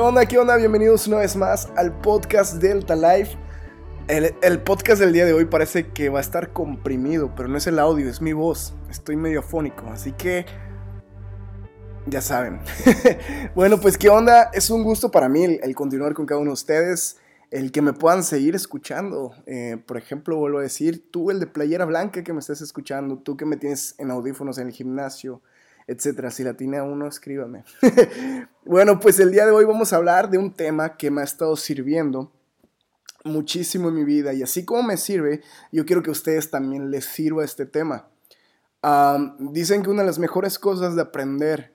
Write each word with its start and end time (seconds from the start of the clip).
¿Qué 0.00 0.06
onda? 0.06 0.24
¿Qué 0.24 0.38
onda? 0.38 0.56
Bienvenidos 0.56 1.06
una 1.08 1.18
vez 1.18 1.36
más 1.36 1.68
al 1.76 1.92
podcast 2.00 2.54
Delta 2.54 2.96
Life. 2.96 3.36
El, 4.08 4.62
podcast 4.62 4.98
del 4.98 5.12
día 5.12 5.26
de 5.26 5.34
hoy 5.34 5.44
parece 5.44 5.88
que 5.88 6.08
va 6.08 6.20
a 6.20 6.22
estar 6.22 6.54
comprimido, 6.54 7.34
pero 7.36 7.50
no 7.50 7.58
es 7.58 7.66
el 7.66 7.78
audio, 7.78 8.08
es 8.08 8.22
mi 8.22 8.32
voz. 8.32 8.72
Estoy 8.88 9.16
medio 9.16 9.40
afónico, 9.40 9.84
así 9.88 10.12
que 10.12 10.46
ya 12.06 12.22
saben. 12.22 12.60
bueno, 13.54 13.78
pues 13.78 13.98
qué 13.98 14.08
onda. 14.08 14.44
Es 14.54 14.70
un 14.70 14.84
gusto 14.84 15.10
para 15.10 15.28
mí 15.28 15.44
el, 15.44 15.60
el, 15.62 15.74
continuar 15.74 16.14
con 16.14 16.24
cada 16.24 16.40
uno 16.40 16.48
de 16.48 16.54
ustedes, 16.54 17.18
el 17.50 17.70
que 17.70 17.82
me 17.82 17.92
puedan 17.92 18.24
seguir 18.24 18.54
escuchando. 18.54 19.32
Eh, 19.44 19.76
por 19.84 19.98
ejemplo, 19.98 20.38
vuelvo 20.38 20.60
a 20.60 20.62
decir, 20.62 21.10
tú 21.10 21.30
el 21.30 21.40
de 21.40 21.46
playera 21.46 21.84
blanca 21.84 22.24
que 22.24 22.32
me 22.32 22.40
estás 22.40 22.62
escuchando, 22.62 23.18
tú 23.18 23.36
que 23.36 23.44
me 23.44 23.58
tienes 23.58 23.96
en 23.98 24.10
audífonos 24.10 24.56
en 24.56 24.68
el 24.68 24.72
gimnasio 24.72 25.42
etcétera. 25.90 26.30
Si 26.30 26.44
la 26.44 26.54
tiene 26.54 26.78
a 26.78 26.84
uno, 26.84 27.08
escríbame. 27.08 27.64
bueno, 28.64 29.00
pues 29.00 29.18
el 29.18 29.32
día 29.32 29.44
de 29.44 29.50
hoy 29.50 29.64
vamos 29.64 29.92
a 29.92 29.96
hablar 29.96 30.30
de 30.30 30.38
un 30.38 30.52
tema 30.54 30.96
que 30.96 31.10
me 31.10 31.20
ha 31.20 31.24
estado 31.24 31.56
sirviendo 31.56 32.30
muchísimo 33.24 33.88
en 33.88 33.96
mi 33.96 34.04
vida 34.04 34.32
y 34.32 34.42
así 34.42 34.64
como 34.64 34.84
me 34.84 34.96
sirve, 34.96 35.42
yo 35.72 35.84
quiero 35.84 36.02
que 36.02 36.10
ustedes 36.10 36.50
también 36.50 36.90
les 36.90 37.04
sirva 37.04 37.44
este 37.44 37.66
tema. 37.66 38.08
Dicen 39.40 39.82
que 39.82 39.90
una 39.90 40.02
de 40.02 40.06
las 40.06 40.18
mejores 40.20 40.58
cosas 40.58 40.94
de 40.94 41.02
aprender 41.02 41.74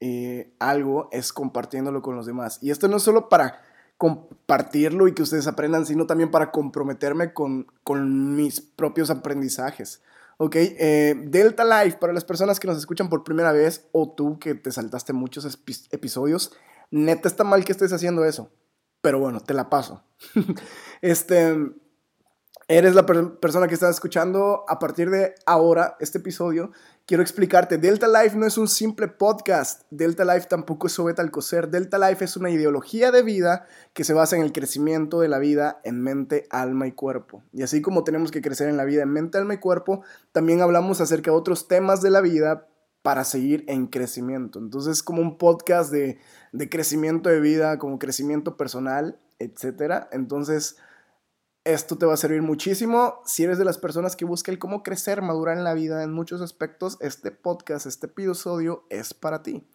eh, 0.00 0.52
algo 0.58 1.08
es 1.12 1.32
compartiéndolo 1.32 2.02
con 2.02 2.16
los 2.16 2.26
demás. 2.26 2.58
Y 2.60 2.72
esto 2.72 2.88
no 2.88 2.96
es 2.96 3.04
solo 3.04 3.28
para 3.28 3.62
compartirlo 3.96 5.06
y 5.06 5.14
que 5.14 5.22
ustedes 5.22 5.46
aprendan, 5.46 5.86
sino 5.86 6.06
también 6.06 6.32
para 6.32 6.50
comprometerme 6.50 7.32
con, 7.32 7.68
con 7.84 8.34
mis 8.34 8.60
propios 8.60 9.08
aprendizajes. 9.08 10.02
Ok, 10.38 10.56
eh, 10.56 11.14
Delta 11.28 11.64
Life, 11.64 11.96
para 11.98 12.12
las 12.12 12.24
personas 12.24 12.60
que 12.60 12.66
nos 12.66 12.76
escuchan 12.76 13.08
por 13.08 13.24
primera 13.24 13.52
vez 13.52 13.88
o 13.92 14.12
tú 14.12 14.38
que 14.38 14.54
te 14.54 14.70
saltaste 14.70 15.14
muchos 15.14 15.46
episodios, 15.90 16.52
neta 16.90 17.26
está 17.26 17.42
mal 17.42 17.64
que 17.64 17.72
estés 17.72 17.92
haciendo 17.92 18.24
eso. 18.24 18.50
Pero 19.00 19.18
bueno, 19.18 19.40
te 19.40 19.54
la 19.54 19.70
paso. 19.70 20.02
este, 21.00 21.56
eres 22.68 22.94
la 22.94 23.06
persona 23.06 23.68
que 23.68 23.74
está 23.74 23.88
escuchando 23.88 24.64
a 24.68 24.78
partir 24.78 25.10
de 25.10 25.34
ahora 25.46 25.96
este 26.00 26.18
episodio 26.18 26.72
quiero 27.06 27.22
explicarte, 27.22 27.78
Delta 27.78 28.08
Life 28.08 28.36
no 28.36 28.46
es 28.46 28.58
un 28.58 28.66
simple 28.66 29.06
podcast, 29.06 29.82
Delta 29.90 30.24
Life 30.24 30.48
tampoco 30.48 30.88
es 30.88 30.94
Sobeta 30.94 31.22
Alcocer, 31.22 31.68
Delta 31.68 31.98
Life 31.98 32.24
es 32.24 32.36
una 32.36 32.50
ideología 32.50 33.12
de 33.12 33.22
vida 33.22 33.66
que 33.94 34.02
se 34.02 34.12
basa 34.12 34.36
en 34.36 34.42
el 34.42 34.52
crecimiento 34.52 35.20
de 35.20 35.28
la 35.28 35.38
vida 35.38 35.80
en 35.84 36.02
mente, 36.02 36.48
alma 36.50 36.88
y 36.88 36.92
cuerpo. 36.92 37.44
Y 37.52 37.62
así 37.62 37.80
como 37.80 38.02
tenemos 38.02 38.32
que 38.32 38.42
crecer 38.42 38.68
en 38.68 38.76
la 38.76 38.84
vida 38.84 39.04
en 39.04 39.10
mente, 39.10 39.38
alma 39.38 39.54
y 39.54 39.58
cuerpo, 39.58 40.02
también 40.32 40.60
hablamos 40.60 41.00
acerca 41.00 41.30
de 41.30 41.36
otros 41.36 41.68
temas 41.68 42.02
de 42.02 42.10
la 42.10 42.20
vida 42.20 42.66
para 43.02 43.22
seguir 43.22 43.64
en 43.68 43.86
crecimiento. 43.86 44.58
Entonces, 44.58 45.04
como 45.04 45.22
un 45.22 45.38
podcast 45.38 45.92
de, 45.92 46.18
de 46.52 46.68
crecimiento 46.68 47.28
de 47.28 47.38
vida, 47.38 47.78
como 47.78 48.00
crecimiento 48.00 48.56
personal, 48.56 49.16
etc. 49.38 50.06
Entonces, 50.10 50.76
esto 51.66 51.98
te 51.98 52.06
va 52.06 52.14
a 52.14 52.16
servir 52.16 52.42
muchísimo. 52.42 53.20
Si 53.26 53.42
eres 53.42 53.58
de 53.58 53.64
las 53.64 53.76
personas 53.76 54.14
que 54.14 54.24
busca 54.24 54.52
el 54.52 54.58
cómo 54.58 54.84
crecer, 54.84 55.20
madurar 55.20 55.58
en 55.58 55.64
la 55.64 55.74
vida 55.74 56.04
en 56.04 56.12
muchos 56.12 56.40
aspectos, 56.40 56.96
este 57.00 57.32
podcast, 57.32 57.86
este 57.86 58.06
episodio 58.06 58.86
es 58.88 59.12
para 59.14 59.42
ti. 59.42 59.66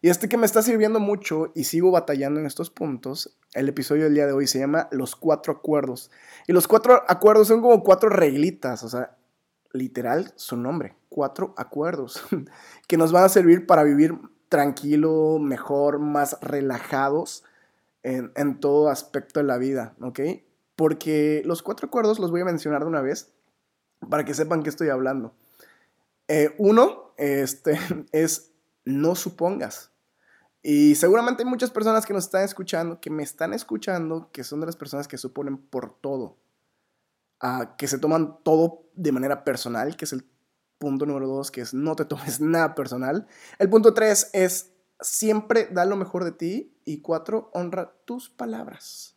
Y 0.00 0.08
este 0.08 0.30
que 0.30 0.38
me 0.38 0.46
está 0.46 0.62
sirviendo 0.62 0.98
mucho 0.98 1.52
y 1.54 1.64
sigo 1.64 1.90
batallando 1.90 2.40
en 2.40 2.46
estos 2.46 2.70
puntos, 2.70 3.36
el 3.52 3.68
episodio 3.68 4.04
del 4.04 4.14
día 4.14 4.26
de 4.26 4.32
hoy 4.32 4.46
se 4.46 4.58
llama 4.58 4.88
Los 4.90 5.14
Cuatro 5.14 5.52
Acuerdos. 5.52 6.10
Y 6.46 6.52
los 6.52 6.66
cuatro 6.66 7.02
acuerdos 7.06 7.48
son 7.48 7.60
como 7.60 7.82
cuatro 7.82 8.08
reglitas, 8.08 8.82
o 8.82 8.88
sea, 8.88 9.16
literal 9.72 10.32
su 10.36 10.56
nombre, 10.56 10.96
cuatro 11.10 11.52
acuerdos, 11.58 12.22
que 12.88 12.96
nos 12.96 13.12
van 13.12 13.24
a 13.24 13.28
servir 13.28 13.66
para 13.66 13.82
vivir 13.82 14.14
tranquilo, 14.48 15.38
mejor, 15.38 15.98
más 15.98 16.38
relajados 16.40 17.44
en, 18.02 18.32
en 18.36 18.58
todo 18.58 18.88
aspecto 18.88 19.40
de 19.40 19.46
la 19.46 19.58
vida, 19.58 19.94
¿ok? 20.00 20.20
Porque 20.76 21.42
los 21.44 21.62
cuatro 21.62 21.88
acuerdos 21.88 22.18
los 22.18 22.30
voy 22.30 22.42
a 22.42 22.44
mencionar 22.44 22.82
de 22.82 22.88
una 22.88 23.00
vez 23.00 23.32
para 24.08 24.24
que 24.24 24.34
sepan 24.34 24.62
qué 24.62 24.68
estoy 24.68 24.90
hablando. 24.90 25.34
Eh, 26.28 26.54
uno 26.58 27.14
este, 27.16 27.78
es 28.12 28.52
no 28.84 29.14
supongas. 29.14 29.90
Y 30.62 30.96
seguramente 30.96 31.42
hay 31.42 31.48
muchas 31.48 31.70
personas 31.70 32.04
que 32.06 32.12
nos 32.12 32.24
están 32.24 32.44
escuchando, 32.44 33.00
que 33.00 33.10
me 33.10 33.22
están 33.22 33.52
escuchando, 33.52 34.30
que 34.32 34.44
son 34.44 34.60
de 34.60 34.66
las 34.66 34.76
personas 34.76 35.06
que 35.06 35.16
suponen 35.16 35.58
por 35.58 35.94
todo. 36.00 36.38
Uh, 37.42 37.76
que 37.76 37.86
se 37.86 37.98
toman 37.98 38.42
todo 38.42 38.88
de 38.94 39.12
manera 39.12 39.44
personal, 39.44 39.96
que 39.96 40.06
es 40.06 40.12
el 40.12 40.26
punto 40.78 41.06
número 41.06 41.28
dos, 41.28 41.50
que 41.50 41.60
es 41.60 41.74
no 41.74 41.94
te 41.94 42.04
tomes 42.04 42.40
nada 42.40 42.74
personal. 42.74 43.26
El 43.58 43.70
punto 43.70 43.94
tres 43.94 44.30
es 44.32 44.72
siempre 45.00 45.68
da 45.70 45.84
lo 45.84 45.96
mejor 45.96 46.24
de 46.24 46.32
ti. 46.32 46.72
Y 46.84 47.00
cuatro, 47.00 47.50
honra 47.52 47.92
tus 48.04 48.30
palabras. 48.30 49.15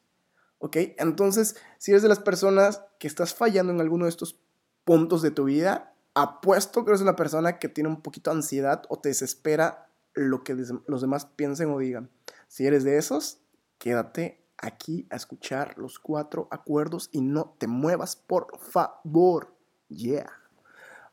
¿Ok? 0.59 0.77
Entonces, 0.97 1.55
si 1.77 1.91
eres 1.91 2.03
de 2.03 2.09
las 2.09 2.19
personas 2.19 2.83
que 2.99 3.07
estás 3.07 3.33
fallando 3.33 3.73
en 3.73 3.81
alguno 3.81 4.05
de 4.05 4.09
estos 4.09 4.39
puntos 4.85 5.21
de 5.21 5.31
tu 5.31 5.45
vida, 5.45 5.93
apuesto 6.13 6.83
que 6.83 6.91
eres 6.91 7.01
una 7.01 7.15
persona 7.15 7.59
que 7.59 7.69
tiene 7.69 7.89
un 7.89 8.01
poquito 8.01 8.29
de 8.29 8.37
ansiedad 8.37 8.83
o 8.89 8.99
te 8.99 9.09
desespera 9.09 9.89
lo 10.13 10.43
que 10.43 10.55
los 10.87 11.01
demás 11.01 11.25
piensen 11.25 11.71
o 11.71 11.79
digan. 11.79 12.09
Si 12.47 12.65
eres 12.65 12.83
de 12.83 12.97
esos, 12.97 13.39
quédate 13.77 14.41
aquí 14.57 15.07
a 15.09 15.15
escuchar 15.15 15.77
los 15.77 15.99
cuatro 15.99 16.47
acuerdos 16.51 17.09
y 17.11 17.21
no 17.21 17.55
te 17.57 17.67
muevas, 17.67 18.15
por 18.15 18.47
favor. 18.59 19.53
Yeah. 19.87 20.31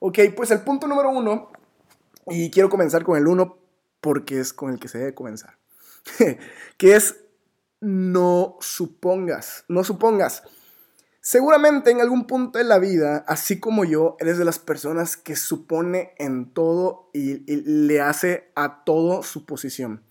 Ok, 0.01 0.19
pues 0.37 0.51
el 0.51 0.61
punto 0.61 0.87
número 0.87 1.11
uno, 1.11 1.51
y 2.27 2.51
quiero 2.51 2.69
comenzar 2.69 3.05
con 3.05 3.17
el 3.17 3.27
uno 3.27 3.59
porque 4.01 4.41
es 4.41 4.53
con 4.53 4.71
el 4.71 4.79
que 4.79 4.89
se 4.89 4.99
debe 4.99 5.15
comenzar, 5.15 5.57
que 6.77 6.97
es 6.97 7.26
no 7.87 8.57
supongas, 8.61 9.65
no 9.69 9.85
supongas. 9.85 10.43
Seguramente 11.21 11.93
en 11.93 12.01
algún 12.01 12.27
punto 12.27 12.59
de 12.59 12.65
la 12.65 12.81
vida, 12.81 13.25
así 13.29 13.61
como 13.61 13.85
yo, 13.85 14.17
eres 14.19 14.39
de 14.39 14.45
las 14.45 14.59
personas 14.59 15.17
que 15.17 15.37
supone 15.37 16.13
en 16.19 16.53
todo 16.53 17.11
y, 17.13 17.45
le 17.47 18.01
hace 18.01 18.51
a 18.57 18.83
todo 18.85 19.23
su 19.23 19.47
posición. 19.47 20.03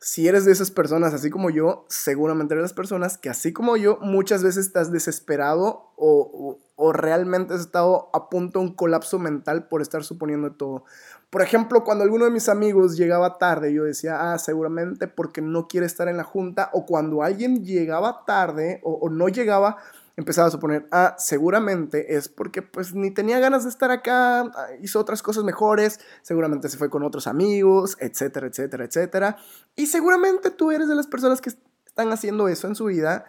Si 0.00 0.28
eres 0.28 0.44
de 0.44 0.52
esas 0.52 0.70
personas, 0.70 1.14
así 1.14 1.30
como 1.30 1.48
yo, 1.50 1.86
seguramente 1.88 2.54
eres 2.54 2.62
de 2.62 2.64
las 2.64 2.72
personas 2.74 3.16
que, 3.16 3.30
así 3.30 3.52
como 3.52 3.76
yo, 3.76 3.98
muchas 4.02 4.42
veces 4.42 4.66
estás 4.66 4.92
desesperado 4.92 5.92
o, 5.96 6.58
o 6.76 6.92
realmente 6.92 7.54
has 7.54 7.60
estado 7.60 8.10
a 8.12 8.28
punto 8.28 8.58
de 8.58 8.66
un 8.66 8.74
colapso 8.74 9.18
mental 9.18 9.68
por 9.68 9.80
estar 9.80 10.04
suponiendo 10.04 10.52
todo. 10.52 10.84
Por 11.30 11.42
ejemplo, 11.42 11.84
cuando 11.84 12.04
alguno 12.04 12.24
de 12.24 12.30
mis 12.30 12.48
amigos 12.48 12.96
llegaba 12.96 13.38
tarde, 13.38 13.72
yo 13.72 13.84
decía, 13.84 14.32
ah, 14.32 14.38
seguramente 14.38 15.08
porque 15.08 15.40
no 15.40 15.66
quiere 15.66 15.86
estar 15.86 16.08
en 16.08 16.16
la 16.16 16.24
junta, 16.24 16.70
o 16.72 16.86
cuando 16.86 17.22
alguien 17.22 17.64
llegaba 17.64 18.24
tarde 18.24 18.80
o, 18.84 19.08
no 19.10 19.28
llegaba, 19.28 19.78
empezaba 20.16 20.48
a 20.48 20.50
suponer, 20.50 20.86
ah, 20.92 21.16
seguramente 21.18 22.16
es 22.16 22.28
porque 22.28 22.62
pues 22.62 22.94
ni 22.94 23.10
tenía 23.10 23.40
ganas 23.40 23.64
de 23.64 23.70
estar 23.70 23.90
acá, 23.90 24.50
hizo 24.80 25.00
otras 25.00 25.22
cosas 25.22 25.44
mejores, 25.44 26.00
seguramente 26.22 26.68
se 26.68 26.78
fue 26.78 26.90
con 26.90 27.02
otros 27.02 27.26
amigos, 27.26 27.96
etcétera, 28.00 28.46
etcétera, 28.46 28.84
etcétera. 28.84 29.36
Y 29.76 29.86
seguramente 29.86 30.50
tú 30.50 30.70
eres 30.70 30.88
de 30.88 30.94
las 30.94 31.06
personas 31.06 31.40
que 31.40 31.50
están 31.50 32.12
haciendo 32.12 32.48
eso 32.48 32.66
en 32.68 32.74
su 32.74 32.86
vida 32.86 33.24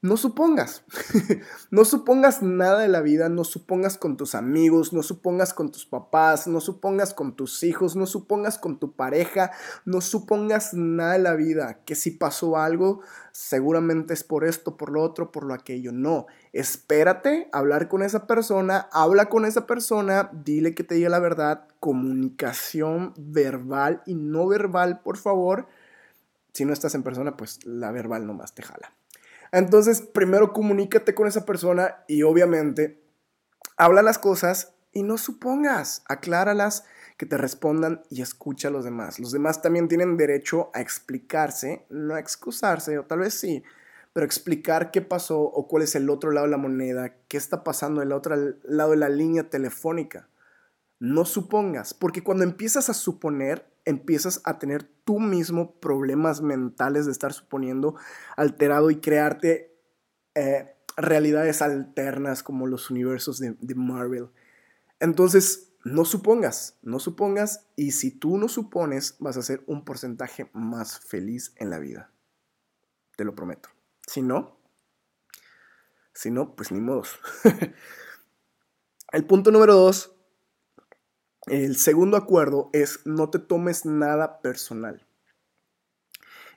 no 0.00 0.16
supongas, 0.16 0.84
no 1.72 1.84
supongas 1.84 2.40
nada 2.40 2.78
de 2.78 2.88
la 2.88 3.00
vida, 3.00 3.28
no 3.28 3.42
supongas 3.42 3.98
con 3.98 4.16
tus 4.16 4.36
amigos, 4.36 4.92
no 4.92 5.02
supongas 5.02 5.52
con 5.52 5.72
tus 5.72 5.86
papás, 5.86 6.46
no 6.46 6.60
supongas 6.60 7.14
con 7.14 7.34
tus 7.34 7.64
hijos, 7.64 7.96
no 7.96 8.06
supongas 8.06 8.58
con 8.58 8.78
tu 8.78 8.92
pareja, 8.92 9.50
no 9.84 10.00
supongas 10.00 10.72
nada 10.72 11.14
de 11.14 11.18
la 11.18 11.34
vida, 11.34 11.80
que 11.84 11.96
si 11.96 12.12
pasó 12.12 12.58
algo, 12.58 13.00
seguramente 13.32 14.14
es 14.14 14.22
por 14.22 14.44
esto, 14.44 14.76
por 14.76 14.92
lo 14.92 15.02
otro, 15.02 15.32
por 15.32 15.42
lo 15.42 15.52
aquello. 15.52 15.90
No, 15.90 16.26
espérate, 16.52 17.48
hablar 17.50 17.88
con 17.88 18.02
esa 18.02 18.28
persona, 18.28 18.88
habla 18.92 19.28
con 19.28 19.44
esa 19.44 19.66
persona, 19.66 20.30
dile 20.32 20.76
que 20.76 20.84
te 20.84 20.94
diga 20.94 21.08
la 21.08 21.18
verdad, 21.18 21.66
comunicación 21.80 23.14
verbal 23.16 24.02
y 24.06 24.14
no 24.14 24.46
verbal, 24.46 25.00
por 25.00 25.16
favor. 25.16 25.66
Si 26.52 26.64
no 26.64 26.72
estás 26.72 26.94
en 26.94 27.02
persona, 27.02 27.36
pues 27.36 27.64
la 27.66 27.90
verbal 27.90 28.26
nomás 28.26 28.54
te 28.54 28.62
jala. 28.62 28.92
Entonces, 29.52 30.02
primero 30.02 30.52
comunícate 30.52 31.14
con 31.14 31.26
esa 31.26 31.44
persona 31.44 32.04
y 32.06 32.22
obviamente 32.22 33.02
habla 33.76 34.02
las 34.02 34.18
cosas 34.18 34.74
y 34.92 35.02
no 35.02 35.18
supongas, 35.18 36.02
acláralas, 36.08 36.84
que 37.16 37.26
te 37.26 37.36
respondan 37.36 38.02
y 38.10 38.22
escucha 38.22 38.68
a 38.68 38.70
los 38.70 38.84
demás. 38.84 39.18
Los 39.18 39.32
demás 39.32 39.60
también 39.60 39.88
tienen 39.88 40.16
derecho 40.16 40.70
a 40.72 40.80
explicarse, 40.80 41.84
no 41.90 42.14
a 42.14 42.20
excusarse, 42.20 42.96
o 42.96 43.04
tal 43.04 43.18
vez 43.20 43.34
sí, 43.34 43.64
pero 44.12 44.24
explicar 44.24 44.90
qué 44.92 45.02
pasó 45.02 45.40
o 45.40 45.66
cuál 45.66 45.82
es 45.82 45.96
el 45.96 46.08
otro 46.10 46.30
lado 46.30 46.46
de 46.46 46.52
la 46.52 46.58
moneda, 46.58 47.14
qué 47.26 47.36
está 47.36 47.64
pasando 47.64 48.00
del 48.00 48.12
otro 48.12 48.36
lado 48.62 48.92
de 48.92 48.96
la 48.96 49.08
línea 49.08 49.50
telefónica. 49.50 50.28
No 51.00 51.24
supongas, 51.24 51.92
porque 51.92 52.22
cuando 52.22 52.44
empiezas 52.44 52.88
a 52.88 52.94
suponer, 52.94 53.66
empiezas 53.88 54.40
a 54.44 54.58
tener 54.58 54.84
tú 55.04 55.18
mismo 55.18 55.80
problemas 55.80 56.42
mentales 56.42 57.06
de 57.06 57.12
estar 57.12 57.32
suponiendo 57.32 57.96
alterado 58.36 58.90
y 58.90 59.00
crearte 59.00 59.74
eh, 60.34 60.76
realidades 60.96 61.62
alternas 61.62 62.42
como 62.42 62.66
los 62.66 62.90
universos 62.90 63.38
de, 63.38 63.56
de 63.60 63.74
Marvel. 63.74 64.28
Entonces, 65.00 65.72
no 65.84 66.04
supongas, 66.04 66.76
no 66.82 66.98
supongas 66.98 67.66
y 67.76 67.92
si 67.92 68.10
tú 68.10 68.36
no 68.36 68.48
supones, 68.48 69.16
vas 69.20 69.36
a 69.36 69.42
ser 69.42 69.62
un 69.66 69.84
porcentaje 69.84 70.50
más 70.52 71.00
feliz 71.00 71.54
en 71.56 71.70
la 71.70 71.78
vida. 71.78 72.12
te 73.16 73.24
lo 73.24 73.34
prometo. 73.34 73.70
Si 74.06 74.22
no, 74.22 74.58
si 76.12 76.30
no, 76.30 76.54
pues 76.54 76.72
ni 76.72 76.80
modos. 76.80 77.18
el 79.12 79.24
punto 79.24 79.50
número 79.50 79.74
dos, 79.74 80.17
el 81.50 81.76
segundo 81.76 82.16
acuerdo 82.16 82.70
es 82.72 83.00
no 83.04 83.30
te 83.30 83.38
tomes 83.38 83.84
nada 83.84 84.40
personal. 84.40 85.04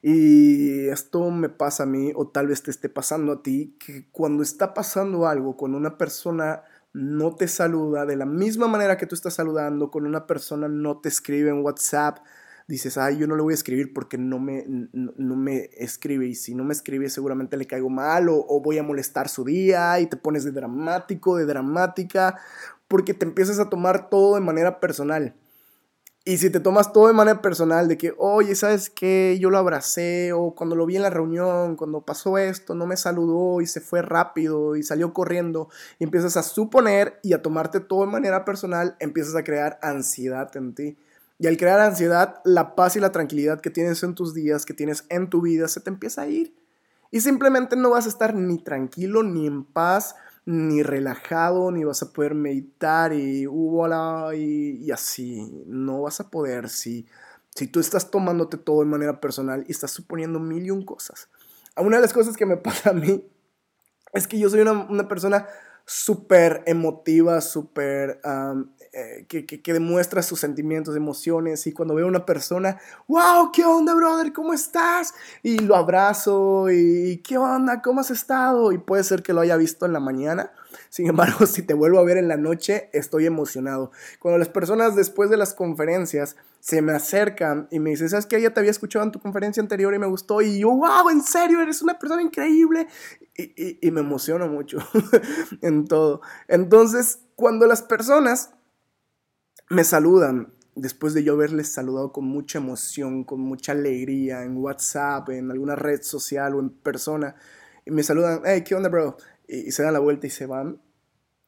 Y 0.02 0.88
esto 0.88 1.30
me 1.30 1.50
pasa 1.50 1.84
a 1.84 1.86
mí, 1.86 2.12
o 2.16 2.28
tal 2.28 2.48
vez 2.48 2.64
te 2.64 2.72
esté 2.72 2.90
pasando 2.90 3.32
a 3.32 3.44
ti, 3.44 3.78
que 3.80 4.10
cuando 4.12 4.42
está 4.42 4.74
pasando 4.74 5.28
algo 5.28 5.56
con 5.56 5.76
una 5.76 5.98
persona 5.98 6.64
no 6.94 7.36
te 7.36 7.48
saluda 7.48 8.06
de 8.06 8.16
la 8.16 8.26
misma 8.26 8.68
manera 8.68 8.98
que 8.98 9.06
tú 9.06 9.16
estás 9.16 9.36
saludando, 9.36 9.92
con 9.92 10.06
una 10.06 10.26
persona 10.26 10.68
no 10.68 11.00
te 11.00 11.10
escribe 11.10 11.50
en 11.52 11.64
WhatsApp, 11.64 12.18
dices, 12.68 12.98
ay, 12.98 13.18
yo 13.18 13.28
no 13.28 13.36
le 13.36 13.44
voy 13.44 13.54
a 13.54 13.56
escribir 13.56 13.94
porque 13.94 14.18
no 14.18 14.40
me, 14.40 14.66
no, 14.68 15.36
me 15.36 15.70
escribe 15.78 16.28
y 16.28 16.36
si 16.36 16.56
no 16.56 16.64
me 16.64 16.74
escribe 16.74 17.10
seguramente 17.10 17.58
le 17.58 17.68
caigo 17.68 17.90
mal 17.90 18.30
o, 18.30 18.46
o 18.48 18.62
voy 18.62 18.78
a 18.78 18.84
molestar 18.84 19.30
su 19.30 19.44
día 19.44 20.00
y 20.00 20.08
te 20.08 20.18
pones 20.18 20.46
de 20.46 20.52
dramático, 20.52 21.36
de 21.36 21.46
dramática, 21.46 22.40
porque 22.92 23.14
te 23.14 23.26
empiezas 23.26 23.58
a 23.58 23.70
tomar 23.70 24.10
todo 24.10 24.36
de 24.36 24.42
manera 24.42 24.82
personal. 24.82 25.34
Y 26.26 26.40
si 26.40 26.50
te 26.50 26.60
tomas 26.60 26.92
todo 26.92 27.08
de 27.08 27.14
manera 27.14 27.42
personal, 27.42 27.88
de 27.88 27.98
que, 27.98 28.14
oye, 28.18 28.54
¿sabes 28.54 28.90
qué? 28.90 29.38
Yo 29.40 29.50
lo 29.50 29.58
abracé, 29.58 30.34
o 30.34 30.54
cuando 30.54 30.76
lo 30.76 30.86
vi 30.86 30.98
en 30.98 31.04
la 31.04 31.10
reunión, 31.10 31.78
cuando 31.78 32.02
pasó 32.02 32.38
esto, 32.38 32.76
no 32.76 32.86
me 32.86 32.98
saludó 32.98 33.62
y 33.62 33.66
se 33.66 33.80
fue 33.80 34.02
rápido 34.02 34.76
y 34.76 34.84
salió 34.84 35.14
corriendo, 35.14 35.70
y 36.00 36.04
empiezas 36.04 36.36
a 36.36 36.44
suponer 36.44 37.18
y 37.24 37.32
a 37.32 37.42
tomarte 37.42 37.80
todo 37.80 38.02
de 38.02 38.12
manera 38.12 38.44
personal, 38.44 38.98
empiezas 39.00 39.36
a 39.36 39.44
crear 39.46 39.80
ansiedad 39.82 40.54
en 40.58 40.76
ti. 40.76 40.98
Y 41.40 41.48
al 41.48 41.56
crear 41.56 41.80
ansiedad, 41.80 42.42
la 42.44 42.76
paz 42.76 42.98
y 42.98 43.00
la 43.00 43.14
tranquilidad 43.14 43.62
que 43.62 43.70
tienes 43.70 44.04
en 44.04 44.14
tus 44.14 44.34
días, 44.34 44.66
que 44.66 44.74
tienes 44.74 45.06
en 45.08 45.30
tu 45.30 45.42
vida, 45.42 45.70
se 45.70 45.80
te 45.80 45.90
empieza 45.90 46.24
a 46.24 46.28
ir. 46.28 46.54
Y 47.10 47.22
simplemente 47.22 47.76
no 47.76 47.90
vas 47.90 48.06
a 48.06 48.10
estar 48.10 48.36
ni 48.36 48.60
tranquilo, 48.60 49.24
ni 49.24 49.48
en 49.48 49.64
paz, 49.64 50.16
ni 50.46 50.84
relajado, 50.84 51.72
ni 51.72 51.84
vas 51.84 52.02
a 52.02 52.12
poder 52.12 52.36
meditar 52.36 53.14
y, 53.14 53.48
uh, 53.48 54.32
y, 54.34 54.84
y 54.84 54.92
así. 54.92 55.64
No 55.66 56.02
vas 56.02 56.20
a 56.20 56.30
poder 56.30 56.70
si, 56.70 57.08
si 57.56 57.68
tú 57.68 57.80
estás 57.80 58.12
tomándote 58.12 58.58
todo 58.58 58.80
de 58.80 58.86
manera 58.86 59.20
personal 59.20 59.64
y 59.68 59.72
estás 59.72 59.92
suponiendo 59.92 60.40
mil 60.40 60.66
y 60.66 60.72
un 60.72 60.84
cosas. 60.84 61.30
Una 61.78 61.98
de 61.98 62.02
las 62.02 62.14
cosas 62.14 62.36
que 62.36 62.46
me 62.46 62.58
pasa 62.58 62.92
a 62.92 62.94
mí 62.94 63.24
es 64.14 64.28
que 64.28 64.40
yo 64.40 64.50
soy 64.50 64.62
una, 64.62 64.74
una 64.74 65.08
persona 65.08 65.48
súper 65.86 66.64
emotiva, 66.66 67.42
súper 67.42 68.20
eh, 68.94 69.26
que, 69.26 69.74
demuestra 69.74 70.22
sus 70.22 70.42
sentimientos, 70.42 70.98
emociones. 70.98 71.66
Y 71.66 71.72
cuando 71.72 71.96
veo 71.96 72.06
a 72.06 72.10
una 72.10 72.26
persona, 72.26 72.78
wow, 73.08 73.50
¿qué 73.54 73.64
onda, 73.64 73.94
brother? 73.96 74.34
¿Cómo 74.34 74.54
estás? 74.54 75.14
Y 75.44 75.60
lo 75.60 75.78
abrazo 75.78 76.70
y 76.70 77.22
¿qué 77.24 77.38
onda? 77.38 77.82
¿Cómo 77.82 78.02
has 78.02 78.12
estado? 78.12 78.74
Y 78.74 78.80
puede 78.80 79.06
ser 79.06 79.24
que 79.24 79.32
lo 79.32 79.40
haya 79.40 79.56
visto 79.56 79.86
en 79.86 79.94
la 79.94 80.02
mañana. 80.02 80.52
Sin 80.90 81.08
embargo, 81.08 81.46
si 81.48 81.62
te 81.62 81.74
vuelvo 81.74 82.00
a 82.00 82.04
ver 82.04 82.18
en 82.18 82.28
la 82.28 82.36
noche, 82.36 82.90
estoy 82.92 83.26
emocionado. 83.26 83.92
Cuando 84.20 84.38
las 84.38 84.50
personas 84.50 84.94
después 84.94 85.30
de 85.30 85.38
las 85.38 85.54
conferencias 85.54 86.36
se 86.60 86.82
me 86.82 86.92
acercan 86.92 87.70
y 87.72 87.80
me 87.80 87.92
dicen, 87.92 88.10
¿sabes 88.10 88.26
qué? 88.26 88.42
Ya 88.42 88.54
te 88.54 88.60
había 88.60 88.72
escuchado 88.72 89.06
en 89.06 89.14
tu 89.14 89.22
conferencia 89.22 89.62
anterior 89.62 89.94
y 89.94 90.00
me 90.00 90.08
gustó. 90.08 90.42
Y 90.42 90.60
yo, 90.60 90.70
wow, 90.70 91.10
en 91.10 91.22
serio, 91.22 91.62
eres 91.62 91.82
una 91.82 91.98
persona 91.98 92.22
increíble. 92.22 92.88
Y, 93.38 93.88
y 93.88 93.92
me 93.92 94.02
emociono 94.02 94.50
mucho 94.50 94.80
en 95.62 95.88
todo. 95.88 96.20
Entonces, 96.50 97.20
cuando 97.38 97.66
las 97.68 97.82
personas 97.82 98.52
me 99.72 99.86
saludan 99.86 100.54
después 100.76 101.14
de 101.14 101.24
yo 101.24 101.34
haberles 101.34 101.72
saludado 101.72 102.12
con 102.12 102.26
mucha 102.26 102.60
emoción, 102.60 103.24
con 103.24 103.40
mucha 103.40 103.72
alegría 103.72 104.44
en 104.44 104.58
WhatsApp, 104.58 105.30
en 105.30 105.50
alguna 105.50 105.76
red 105.76 106.02
social 106.02 106.56
o 106.56 106.60
en 106.60 106.70
persona, 106.70 107.36
y 107.86 107.92
me 107.92 108.04
saludan, 108.04 108.42
hey, 108.46 108.64
¿qué 108.66 108.76
onda, 108.76 108.90
bro? 108.90 109.18
Y, 109.48 109.72
se 109.72 109.84
dan 109.84 109.94
la 109.94 110.00
vuelta 110.00 110.28
y 110.28 110.30
se 110.30 110.46
van. 110.46 110.82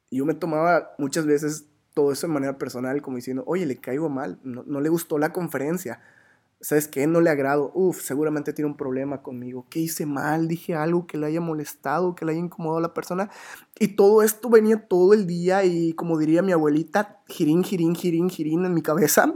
Y 0.10 0.18
yo 0.18 0.26
me 0.26 0.34
tomaba 0.34 0.96
muchas 0.98 1.26
veces 1.26 1.66
todo 1.94 2.12
eso 2.12 2.28
de 2.28 2.34
manera 2.34 2.58
personal, 2.58 3.02
como 3.02 3.18
diciendo, 3.18 3.44
oye, 3.46 3.66
le 3.66 3.78
caigo 3.78 4.10
mal, 4.10 4.40
no, 4.44 4.64
no 4.66 4.80
le 4.80 4.90
gustó 4.90 5.18
la 5.18 5.34
conferencia. 5.34 6.02
¿Sabes 6.64 6.88
qué? 6.88 7.06
No 7.08 7.20
le 7.20 7.30
agrado. 7.30 7.72
Uf, 7.76 8.02
seguramente 8.02 8.54
tiene 8.54 8.72
un 8.72 8.78
problema 8.78 9.22
conmigo. 9.22 9.68
¿Qué 9.70 9.80
hice 9.80 10.06
mal? 10.06 10.48
Dije 10.48 10.74
algo 10.76 11.06
que 11.06 11.18
le 11.18 11.28
haya 11.28 11.42
molestado, 11.42 12.16
que 12.16 12.26
le 12.26 12.32
haya 12.32 12.42
incomodado 12.42 12.78
a 12.78 12.82
la 12.82 12.94
persona. 12.94 13.30
Y 13.78 13.90
todo 13.90 14.24
esto 14.24 14.50
venía 14.50 14.88
todo 14.88 15.14
el 15.14 15.28
día 15.28 15.66
y 15.66 15.94
como 15.94 16.18
diría 16.18 16.42
mi 16.42 16.54
abuelita, 16.54 17.22
girín, 17.28 17.64
girín, 17.64 17.96
girín, 17.96 18.30
girín 18.30 18.66
en 18.66 18.74
mi 18.74 18.82
cabeza. 18.82 19.32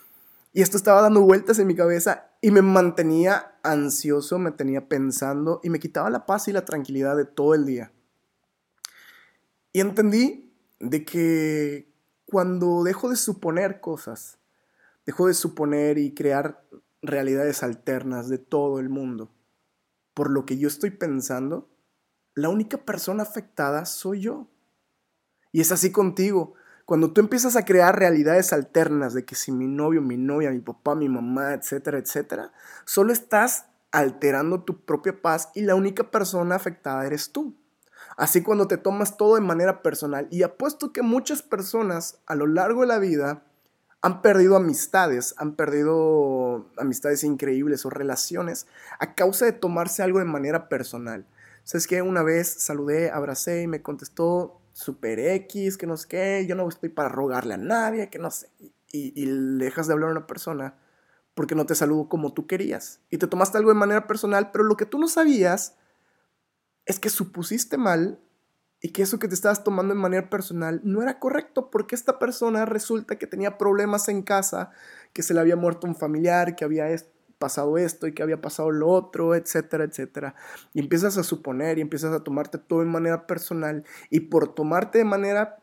y 0.52 0.62
esto 0.62 0.76
estaba 0.76 1.02
dando 1.02 1.20
vueltas 1.22 1.58
en 1.58 1.66
mi 1.66 1.74
cabeza 1.74 2.30
y 2.40 2.52
me 2.52 2.62
mantenía 2.62 3.58
ansioso, 3.64 4.38
me 4.38 4.52
tenía 4.52 4.88
pensando 4.88 5.60
y 5.64 5.70
me 5.70 5.80
quitaba 5.80 6.10
la 6.10 6.26
paz 6.26 6.46
y 6.46 6.52
la 6.52 6.64
tranquilidad 6.64 7.16
de 7.16 7.24
todo 7.24 7.54
el 7.54 7.66
día. 7.66 7.92
Y 9.72 9.80
entendí 9.80 10.54
de 10.78 11.04
que 11.04 11.92
cuando 12.24 12.84
dejo 12.84 13.10
de 13.10 13.16
suponer 13.16 13.80
cosas, 13.80 14.38
Dejo 15.08 15.26
de 15.26 15.32
suponer 15.32 15.96
y 15.96 16.12
crear 16.12 16.68
realidades 17.00 17.62
alternas 17.62 18.28
de 18.28 18.36
todo 18.36 18.78
el 18.78 18.90
mundo. 18.90 19.30
Por 20.12 20.30
lo 20.30 20.44
que 20.44 20.58
yo 20.58 20.68
estoy 20.68 20.90
pensando, 20.90 21.70
la 22.34 22.50
única 22.50 22.76
persona 22.76 23.22
afectada 23.22 23.86
soy 23.86 24.20
yo. 24.20 24.48
Y 25.50 25.62
es 25.62 25.72
así 25.72 25.90
contigo. 25.90 26.52
Cuando 26.84 27.14
tú 27.14 27.22
empiezas 27.22 27.56
a 27.56 27.64
crear 27.64 27.98
realidades 27.98 28.52
alternas 28.52 29.14
de 29.14 29.24
que 29.24 29.34
si 29.34 29.50
mi 29.50 29.66
novio, 29.66 30.02
mi 30.02 30.18
novia, 30.18 30.50
mi 30.50 30.60
papá, 30.60 30.94
mi 30.94 31.08
mamá, 31.08 31.54
etcétera, 31.54 31.96
etcétera, 31.96 32.52
solo 32.84 33.10
estás 33.10 33.64
alterando 33.90 34.62
tu 34.64 34.84
propia 34.84 35.22
paz 35.22 35.48
y 35.54 35.62
la 35.62 35.74
única 35.74 36.10
persona 36.10 36.56
afectada 36.56 37.06
eres 37.06 37.32
tú. 37.32 37.56
Así 38.18 38.42
cuando 38.42 38.68
te 38.68 38.76
tomas 38.76 39.16
todo 39.16 39.36
de 39.36 39.40
manera 39.40 39.80
personal 39.80 40.28
y 40.30 40.42
apuesto 40.42 40.92
que 40.92 41.00
muchas 41.00 41.40
personas 41.40 42.20
a 42.26 42.34
lo 42.34 42.46
largo 42.46 42.82
de 42.82 42.88
la 42.88 42.98
vida 42.98 43.47
han 44.00 44.22
perdido 44.22 44.56
amistades, 44.56 45.34
han 45.38 45.56
perdido 45.56 46.70
amistades 46.76 47.24
increíbles 47.24 47.84
o 47.84 47.90
relaciones 47.90 48.66
a 49.00 49.14
causa 49.14 49.44
de 49.44 49.52
tomarse 49.52 50.02
algo 50.02 50.20
de 50.20 50.24
manera 50.24 50.68
personal. 50.68 51.26
¿Sabes 51.64 51.86
qué? 51.86 52.00
Una 52.02 52.22
vez 52.22 52.48
saludé, 52.48 53.10
abracé 53.10 53.62
y 53.62 53.66
me 53.66 53.82
contestó 53.82 54.60
super 54.72 55.18
X, 55.18 55.76
que 55.76 55.86
no 55.86 55.96
sé 55.96 56.08
qué, 56.08 56.46
yo 56.48 56.54
no 56.54 56.68
estoy 56.68 56.88
para 56.88 57.08
rogarle 57.08 57.54
a 57.54 57.58
nadie, 57.58 58.08
que 58.08 58.18
no 58.18 58.30
sé. 58.30 58.48
Y, 58.90 59.12
y 59.20 59.26
dejas 59.58 59.86
de 59.86 59.92
hablar 59.92 60.10
a 60.10 60.12
una 60.12 60.26
persona 60.26 60.78
porque 61.34 61.54
no 61.54 61.66
te 61.66 61.74
saludó 61.74 62.08
como 62.08 62.32
tú 62.32 62.46
querías. 62.46 63.00
Y 63.10 63.18
te 63.18 63.26
tomaste 63.26 63.58
algo 63.58 63.70
de 63.70 63.78
manera 63.78 64.06
personal, 64.06 64.50
pero 64.50 64.64
lo 64.64 64.76
que 64.76 64.86
tú 64.86 64.98
no 64.98 65.08
sabías 65.08 65.76
es 66.86 66.98
que 66.98 67.10
supusiste 67.10 67.76
mal 67.76 68.18
y 68.80 68.90
que 68.90 69.02
eso 69.02 69.18
que 69.18 69.28
te 69.28 69.34
estabas 69.34 69.64
tomando 69.64 69.94
de 69.94 70.00
manera 70.00 70.30
personal 70.30 70.80
no 70.84 71.02
era 71.02 71.18
correcto 71.18 71.70
porque 71.70 71.94
esta 71.94 72.18
persona 72.18 72.64
resulta 72.64 73.16
que 73.16 73.26
tenía 73.26 73.58
problemas 73.58 74.08
en 74.08 74.22
casa, 74.22 74.70
que 75.12 75.22
se 75.22 75.34
le 75.34 75.40
había 75.40 75.56
muerto 75.56 75.86
un 75.86 75.96
familiar, 75.96 76.54
que 76.54 76.64
había 76.64 76.86
pasado 77.38 77.78
esto 77.78 78.06
y 78.06 78.14
que 78.14 78.22
había 78.22 78.40
pasado 78.40 78.70
lo 78.70 78.88
otro, 78.88 79.34
etcétera, 79.34 79.84
etcétera. 79.84 80.34
Y 80.74 80.80
empiezas 80.80 81.18
a 81.18 81.24
suponer 81.24 81.78
y 81.78 81.80
empiezas 81.80 82.12
a 82.12 82.22
tomarte 82.22 82.58
todo 82.58 82.80
de 82.80 82.86
manera 82.86 83.26
personal 83.26 83.84
y 84.10 84.20
por 84.20 84.54
tomarte 84.54 84.98
de 84.98 85.04
manera 85.04 85.58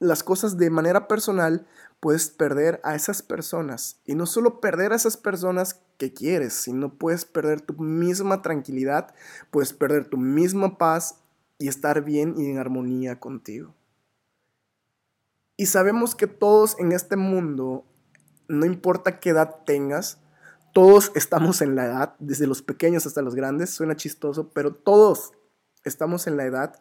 las 0.00 0.22
cosas 0.22 0.56
de 0.56 0.70
manera 0.70 1.06
personal, 1.06 1.66
puedes 2.00 2.30
perder 2.30 2.80
a 2.82 2.94
esas 2.94 3.20
personas. 3.20 4.00
Y 4.06 4.14
no 4.14 4.24
solo 4.24 4.58
perder 4.58 4.92
a 4.92 4.96
esas 4.96 5.18
personas 5.18 5.82
que 5.98 6.14
quieres, 6.14 6.54
sino 6.54 6.94
puedes 6.94 7.26
perder 7.26 7.60
tu 7.60 7.74
misma 7.74 8.40
tranquilidad, 8.40 9.14
puedes 9.50 9.74
perder 9.74 10.06
tu 10.06 10.16
misma 10.16 10.78
paz 10.78 11.19
y 11.60 11.68
estar 11.68 12.02
bien 12.02 12.34
y 12.36 12.46
en 12.46 12.58
armonía 12.58 13.20
contigo. 13.20 13.76
Y 15.56 15.66
sabemos 15.66 16.14
que 16.14 16.26
todos 16.26 16.74
en 16.80 16.90
este 16.90 17.16
mundo, 17.16 17.84
no 18.48 18.64
importa 18.64 19.20
qué 19.20 19.30
edad 19.30 19.56
tengas, 19.66 20.18
todos 20.72 21.12
estamos 21.14 21.60
en 21.60 21.76
la 21.76 21.84
edad, 21.84 22.14
desde 22.18 22.46
los 22.46 22.62
pequeños 22.62 23.04
hasta 23.04 23.20
los 23.20 23.34
grandes, 23.34 23.70
suena 23.70 23.94
chistoso, 23.94 24.48
pero 24.54 24.72
todos 24.72 25.32
estamos 25.84 26.26
en 26.26 26.38
la 26.38 26.44
edad 26.44 26.80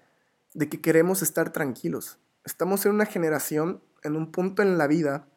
de 0.54 0.70
que 0.70 0.80
queremos 0.80 1.22
estar 1.22 1.52
tranquilos. 1.52 2.18
Estamos 2.46 2.86
en 2.86 2.94
una 2.94 3.06
generación, 3.06 3.84
en 4.04 4.16
un 4.16 4.32
punto 4.32 4.62
en 4.62 4.78
la 4.78 4.88
vida, 4.88 5.28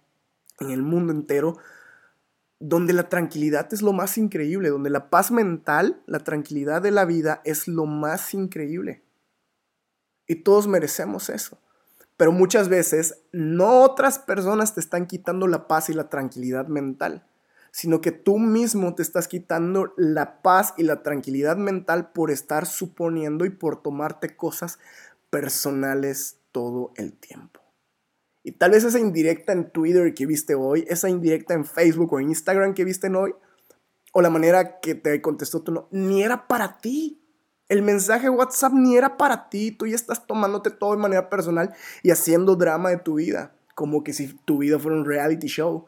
en 0.61 0.71
el 0.71 0.83
mundo 0.83 1.13
entero, 1.13 1.59
donde 2.61 2.93
la 2.93 3.09
tranquilidad 3.09 3.75
es 3.75 3.83
lo 3.83 3.93
más 3.93 4.19
increíble, 4.19 4.69
donde 4.69 4.89
la 4.89 5.11
paz 5.11 5.33
mental, 5.33 6.01
la 6.07 6.21
tranquilidad 6.21 6.81
de 6.81 6.93
la 6.93 7.05
vida 7.05 7.41
es 7.45 7.67
lo 7.67 7.87
más 7.87 8.35
increíble. 8.35 9.03
Y 10.27 10.37
todos 10.37 10.67
merecemos 10.67 11.29
eso. 11.29 11.59
Pero 12.17 12.33
muchas 12.33 12.69
veces 12.69 13.19
no 13.33 13.83
otras 13.83 14.19
personas 14.19 14.75
te 14.75 14.81
están 14.81 15.07
quitando 15.07 15.47
la 15.47 15.67
paz 15.67 15.89
y 15.89 15.95
la 15.95 16.09
tranquilidad 16.09 16.69
mental, 16.69 17.27
sino 17.73 18.01
que 18.01 18.13
tú 18.13 18.39
mismo 18.39 18.95
te 18.95 19.03
estás 19.03 19.29
quitando 19.29 19.93
la 19.97 20.43
paz 20.43 20.75
y 20.77 20.85
la 20.85 21.03
tranquilidad 21.03 21.57
mental 21.57 22.13
por 22.13 22.31
estar 22.31 22.67
suponiendo 22.67 23.45
y 23.45 23.51
por 23.51 23.83
tomarte 23.83 24.37
cosas 24.37 24.79
personales 25.31 26.37
todo 26.53 26.93
el 26.97 27.15
tiempo. 27.15 27.61
Y 28.45 28.53
tal 28.53 28.73
vez 28.73 28.85
esa 28.85 28.99
indirecta 28.99 29.53
en 29.53 29.71
Twitter 29.71 30.13
que 30.15 30.27
viste 30.27 30.55
hoy, 30.55 30.85
esa 30.89 31.09
indirecta 31.09 31.55
en 31.55 31.65
Facebook 31.65 32.13
o 32.13 32.21
Instagram 32.21 32.75
que 32.75 32.85
viste 32.85 33.09
hoy, 33.09 33.35
o 34.13 34.21
la 34.21 34.31
manera 34.31 34.81
que 34.81 34.95
te 34.95 35.21
contestó 35.23 35.63
tu 35.63 35.73
no, 35.73 35.89
ni 35.91 36.23
era 36.23 36.47
para 36.47 36.79
ti. 36.79 37.22
El 37.73 37.81
mensaje 37.81 38.29
WhatsApp 38.29 38.75
ni 38.75 38.99
era 38.99 39.17
para 39.17 39.49
ti. 39.49 39.71
Tú 39.73 39.87
ya 39.87 39.95
estás 39.95 40.27
tomándote 40.27 40.71
todo 40.71 40.91
de 40.91 40.99
manera 40.99 41.31
personal 41.31 41.75
y 42.03 42.11
haciendo 42.11 42.55
drama 42.55 42.91
de 42.91 42.99
tu 42.99 43.15
vida. 43.15 43.55
Como 43.75 44.05
que 44.05 44.13
si 44.13 44.35
tu 44.45 44.59
vida 44.59 44.79
fuera 44.79 44.99
un 44.99 45.07
reality 45.07 45.47
show. 45.47 45.87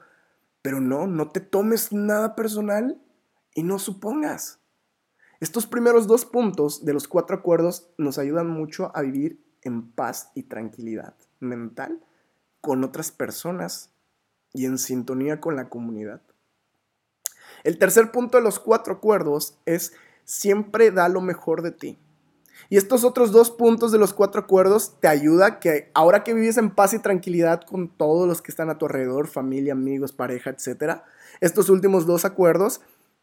Pero 0.63 0.81
no, 0.81 1.07
no 1.07 1.31
te 1.31 1.41
tomes 1.41 1.93
nada 1.93 2.37
personal 2.37 2.99
y 3.53 3.65
no 3.65 3.79
supongas. 3.79 4.61
Estos 5.41 5.67
primeros 5.67 6.07
dos 6.07 6.25
puntos 6.25 6.87
de 6.87 6.95
los 6.95 7.07
cuatro 7.07 7.37
acuerdos 7.37 7.91
nos 7.99 8.17
ayudan 8.17 8.49
mucho 8.49 8.91
a 8.95 9.03
vivir 9.03 9.45
en 9.61 9.91
paz 9.93 10.31
y 10.35 10.45
tranquilidad 10.45 11.15
mental 11.39 12.01
con 12.63 12.83
otras 12.83 13.13
personas 13.13 13.91
y 14.55 14.65
en 14.65 14.79
sintonía 14.79 15.39
con 15.39 15.55
la 15.55 15.69
comunidad. 15.69 16.23
El 17.63 17.79
tercer 17.79 18.11
punto 18.11 18.39
de 18.39 18.45
los 18.45 18.59
cuatro 18.59 18.95
acuerdos 18.95 19.59
es 19.67 19.93
siempre 20.25 20.91
da 20.91 21.09
lo 21.09 21.21
mejor 21.21 21.63
de 21.63 21.73
ti. 21.73 21.99
Y 22.71 22.77
estos 22.77 23.05
otros 23.05 23.33
dos 23.33 23.51
puntos 23.51 23.93
de 23.93 23.99
los 23.99 24.15
cuatro 24.15 24.41
acuerdos 24.41 24.99
te 25.01 25.09
ayuda 25.09 25.61
que 25.61 25.91
ahora 25.95 26.25
que 26.25 26.35
vives 26.35 26.57
en 26.57 26.71
paz 26.71 26.95
y 26.95 26.99
tranquilidad 26.99 27.63
con 27.63 27.89
todos 27.89 28.27
los 28.27 28.41
que 28.41 28.51
están 28.51 28.71
a 28.71 28.79
tu 28.79 28.87
alrededor, 28.87 29.27
familia, 29.27 29.73
amigos, 29.73 30.13
pareja, 30.13 30.51
etc., 30.51 31.03
estos 31.41 31.69
últimos 31.69 32.07
dos 32.07 32.25
acuerdos 32.25 32.81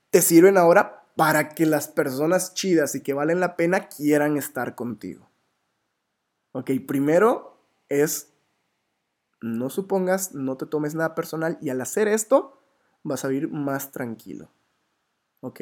te 0.10 0.22
sirven 0.22 0.58
ahora 0.58 1.06
para 1.16 1.50
que 1.50 1.66
las 1.66 1.88
personas 1.88 2.54
chidas 2.54 2.96
y 2.96 3.02
que 3.02 3.14
valen 3.14 3.40
la 3.40 3.56
pena 3.56 3.88
quieran 3.88 4.38
estar 4.38 4.76
contigo. 4.76 5.30
Ok, 6.52 6.72
primero 6.86 7.58
es 7.90 8.34
no 9.42 9.70
supongas, 9.70 10.34
no 10.34 10.58
te 10.58 10.66
tomes 10.66 10.94
nada 10.94 11.16
personal 11.16 11.58
y 11.62 11.70
al 11.70 11.82
hacer 11.82 12.08
esto 12.08 12.62
vas 13.04 13.26
a 13.26 13.28
vivir 13.28 13.50
más 13.50 13.92
tranquilo. 13.92 14.52
¿Ok? 15.40 15.62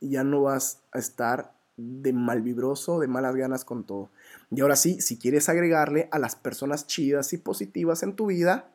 Y 0.00 0.10
ya 0.10 0.24
no 0.24 0.42
vas 0.42 0.82
a 0.92 0.98
estar 0.98 1.54
de 1.76 2.12
mal 2.12 2.42
vibroso, 2.42 2.98
de 2.98 3.08
malas 3.08 3.36
ganas 3.36 3.64
con 3.64 3.84
todo. 3.84 4.10
Y 4.50 4.60
ahora 4.60 4.76
sí, 4.76 5.00
si 5.00 5.18
quieres 5.18 5.48
agregarle 5.48 6.08
a 6.12 6.18
las 6.18 6.36
personas 6.36 6.86
chidas 6.86 7.32
y 7.32 7.38
positivas 7.38 8.02
en 8.02 8.16
tu 8.16 8.26
vida 8.26 8.72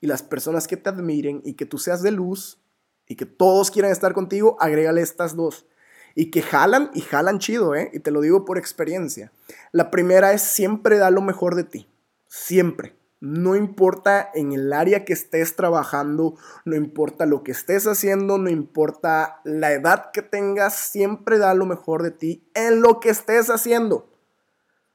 y 0.00 0.06
las 0.06 0.22
personas 0.22 0.66
que 0.66 0.76
te 0.76 0.88
admiren 0.88 1.42
y 1.44 1.54
que 1.54 1.66
tú 1.66 1.78
seas 1.78 2.02
de 2.02 2.10
luz 2.10 2.58
y 3.06 3.16
que 3.16 3.26
todos 3.26 3.70
quieran 3.70 3.92
estar 3.92 4.14
contigo, 4.14 4.56
agrégale 4.60 5.02
estas 5.02 5.36
dos. 5.36 5.66
Y 6.14 6.30
que 6.30 6.42
jalan 6.42 6.90
y 6.92 7.02
jalan 7.02 7.38
chido, 7.38 7.74
¿eh? 7.74 7.90
Y 7.92 8.00
te 8.00 8.10
lo 8.10 8.20
digo 8.20 8.44
por 8.44 8.58
experiencia. 8.58 9.32
La 9.70 9.90
primera 9.90 10.32
es 10.32 10.42
siempre 10.42 10.98
dar 10.98 11.12
lo 11.12 11.20
mejor 11.20 11.54
de 11.54 11.64
ti. 11.64 11.88
Siempre. 12.26 12.99
No 13.20 13.54
importa 13.54 14.30
en 14.32 14.52
el 14.52 14.72
área 14.72 15.04
que 15.04 15.12
estés 15.12 15.54
trabajando, 15.54 16.36
no 16.64 16.74
importa 16.74 17.26
lo 17.26 17.42
que 17.42 17.52
estés 17.52 17.86
haciendo, 17.86 18.38
no 18.38 18.48
importa 18.48 19.42
la 19.44 19.72
edad 19.72 20.10
que 20.10 20.22
tengas, 20.22 20.74
siempre 20.74 21.36
da 21.38 21.52
lo 21.52 21.66
mejor 21.66 22.02
de 22.02 22.12
ti 22.12 22.50
en 22.54 22.80
lo 22.80 22.98
que 22.98 23.10
estés 23.10 23.50
haciendo. 23.50 24.08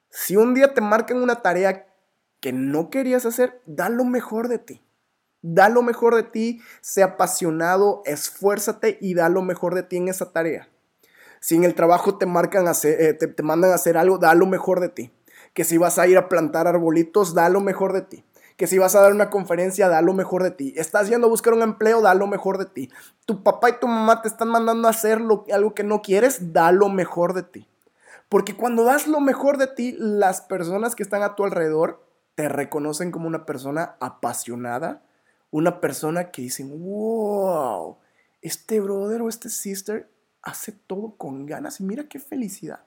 Si 0.10 0.38
un 0.38 0.56
día 0.56 0.74
te 0.74 0.82
marcan 0.82 1.22
una 1.22 1.44
tarea 1.44 1.86
que 2.40 2.52
no 2.52 2.90
querías 2.90 3.28
hacer, 3.28 3.62
da 3.68 3.90
lo 3.90 4.06
mejor 4.06 4.48
de 4.48 4.58
ti. 4.58 4.82
Da 5.44 5.70
lo 5.70 5.84
mejor 5.84 6.16
de 6.16 6.24
ti, 6.24 6.62
sea 6.82 7.06
apasionado, 7.06 8.02
esfuérzate 8.06 8.98
y 9.00 9.14
da 9.14 9.30
lo 9.30 9.44
mejor 9.44 9.76
de 9.76 9.84
ti 9.84 9.98
en 9.98 10.08
esa 10.08 10.32
tarea. 10.32 10.68
Si 11.42 11.56
en 11.56 11.64
el 11.64 11.76
trabajo 11.76 12.18
te 12.18 12.26
marcan 12.26 12.68
hacer, 12.68 13.00
eh, 13.00 13.14
te 13.14 13.44
mandan 13.44 13.70
a 13.70 13.76
hacer 13.76 13.98
algo, 13.98 14.18
da 14.18 14.34
lo 14.34 14.48
mejor 14.48 14.80
de 14.80 14.90
ti 14.90 15.15
que 15.56 15.64
si 15.64 15.78
vas 15.78 15.98
a 15.98 16.06
ir 16.06 16.18
a 16.18 16.28
plantar 16.28 16.68
arbolitos, 16.68 17.34
da 17.34 17.48
lo 17.48 17.62
mejor 17.62 17.94
de 17.94 18.02
ti. 18.02 18.26
Que 18.58 18.68
si 18.68 18.78
vas 18.78 18.94
a 18.94 19.02
dar 19.02 19.14
una 19.14 19.30
conferencia, 19.30 19.88
da 19.88 20.02
lo 20.02 20.14
mejor 20.14 20.44
de 20.44 20.52
ti. 20.52 20.74
Estás 20.76 21.08
yendo 21.08 21.28
a 21.28 21.30
buscar 21.30 21.54
un 21.54 21.62
empleo, 21.62 22.02
da 22.02 22.14
lo 22.14 22.28
mejor 22.28 22.58
de 22.58 22.66
ti. 22.66 22.92
Tu 23.26 23.42
papá 23.42 23.70
y 23.70 23.80
tu 23.80 23.88
mamá 23.88 24.22
te 24.22 24.28
están 24.28 24.50
mandando 24.50 24.88
a 24.88 24.92
hacer 24.92 25.22
algo 25.54 25.74
que 25.74 25.84
no 25.84 26.02
quieres, 26.02 26.54
da 26.54 26.74
lo 26.74 26.90
mejor 26.90 27.34
de 27.34 27.44
ti. 27.44 27.68
Porque 28.28 28.58
cuando 28.58 28.84
das 28.84 29.08
lo 29.08 29.22
mejor 29.22 29.58
de 29.58 29.68
ti, 29.68 29.96
las 29.98 30.42
personas 30.42 30.94
que 30.94 31.04
están 31.04 31.24
a 31.24 31.36
tu 31.36 31.46
alrededor 31.46 32.06
te 32.36 32.50
reconocen 32.50 33.12
como 33.12 33.28
una 33.28 33.46
persona 33.46 33.96
apasionada, 34.02 35.04
una 35.52 35.80
persona 35.80 36.32
que 36.32 36.42
dicen, 36.42 36.84
wow, 36.84 37.98
este 38.42 38.82
brother 38.82 39.22
o 39.22 39.30
este 39.30 39.50
sister 39.50 40.10
hace 40.42 40.74
todo 40.74 41.16
con 41.16 41.46
ganas 41.46 41.80
y 41.80 41.84
mira 41.84 42.10
qué 42.10 42.20
felicidad. 42.20 42.82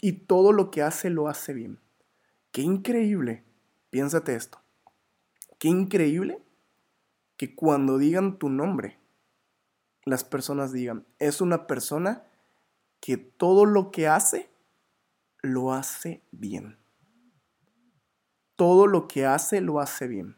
Y 0.00 0.12
todo 0.12 0.52
lo 0.52 0.70
que 0.70 0.82
hace 0.82 1.10
lo 1.10 1.26
hace 1.26 1.52
bien. 1.54 1.80
Qué 2.52 2.62
increíble, 2.62 3.44
piénsate 3.90 4.34
esto, 4.34 4.60
qué 5.58 5.68
increíble 5.68 6.42
que 7.36 7.54
cuando 7.54 7.98
digan 7.98 8.38
tu 8.38 8.48
nombre, 8.48 8.98
las 10.04 10.24
personas 10.24 10.72
digan, 10.72 11.06
es 11.18 11.40
una 11.40 11.66
persona 11.66 12.24
que 13.00 13.16
todo 13.16 13.64
lo 13.64 13.90
que 13.90 14.08
hace, 14.08 14.50
lo 15.42 15.72
hace 15.72 16.22
bien. 16.30 16.78
Todo 18.56 18.86
lo 18.86 19.06
que 19.06 19.24
hace, 19.24 19.60
lo 19.60 19.80
hace 19.80 20.08
bien. 20.08 20.36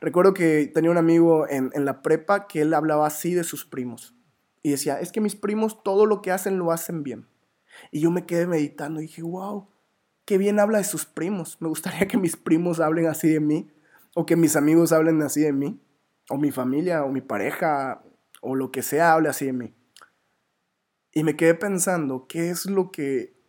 Recuerdo 0.00 0.32
que 0.32 0.70
tenía 0.72 0.92
un 0.92 0.96
amigo 0.96 1.48
en, 1.48 1.72
la 1.84 2.02
prepa 2.02 2.46
que 2.46 2.60
él 2.60 2.72
hablaba 2.72 3.06
así 3.06 3.34
de 3.34 3.42
sus 3.42 3.64
primos. 3.64 4.14
Y 4.62 4.70
decía, 4.70 5.00
es 5.00 5.10
que 5.10 5.20
mis 5.20 5.34
primos 5.34 5.82
todo 5.82 6.06
lo 6.06 6.22
que 6.22 6.30
hacen, 6.30 6.58
lo 6.58 6.70
hacen 6.70 7.02
bien. 7.02 7.26
Y 7.90 8.00
yo 8.00 8.10
me 8.10 8.26
quedé 8.26 8.46
meditando 8.46 9.00
y 9.00 9.04
dije, 9.04 9.22
wow, 9.22 9.68
qué 10.28 10.36
bien 10.36 10.60
habla 10.60 10.76
de 10.76 10.84
sus 10.84 11.06
primos. 11.06 11.56
Me 11.58 11.68
gustaría 11.68 12.06
que 12.06 12.18
mis 12.18 12.36
primos 12.36 12.80
hablen 12.80 13.06
así 13.06 13.30
de 13.30 13.40
mí, 13.40 13.72
o 14.14 14.26
que 14.26 14.36
mis 14.36 14.56
amigos 14.56 14.92
hablen 14.92 15.22
así 15.22 15.40
de 15.40 15.54
mí, 15.54 15.80
o 16.28 16.36
mi 16.36 16.50
familia, 16.50 17.02
o 17.04 17.08
mi 17.08 17.22
pareja, 17.22 18.02
o 18.42 18.54
lo 18.54 18.70
que 18.70 18.82
sea 18.82 19.14
hable 19.14 19.30
así 19.30 19.46
de 19.46 19.54
mí. 19.54 19.74
Y 21.14 21.24
me 21.24 21.34
quedé 21.34 21.54
pensando, 21.54 22.26
¿qué 22.28 22.50
es 22.50 22.66
lo 22.66 22.90
que 22.92 23.40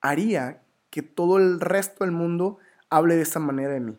haría 0.00 0.64
que 0.90 1.02
todo 1.02 1.38
el 1.38 1.60
resto 1.60 2.02
del 2.02 2.10
mundo 2.12 2.58
hable 2.90 3.14
de 3.14 3.22
esa 3.22 3.38
manera 3.38 3.74
de 3.74 3.80
mí? 3.80 3.98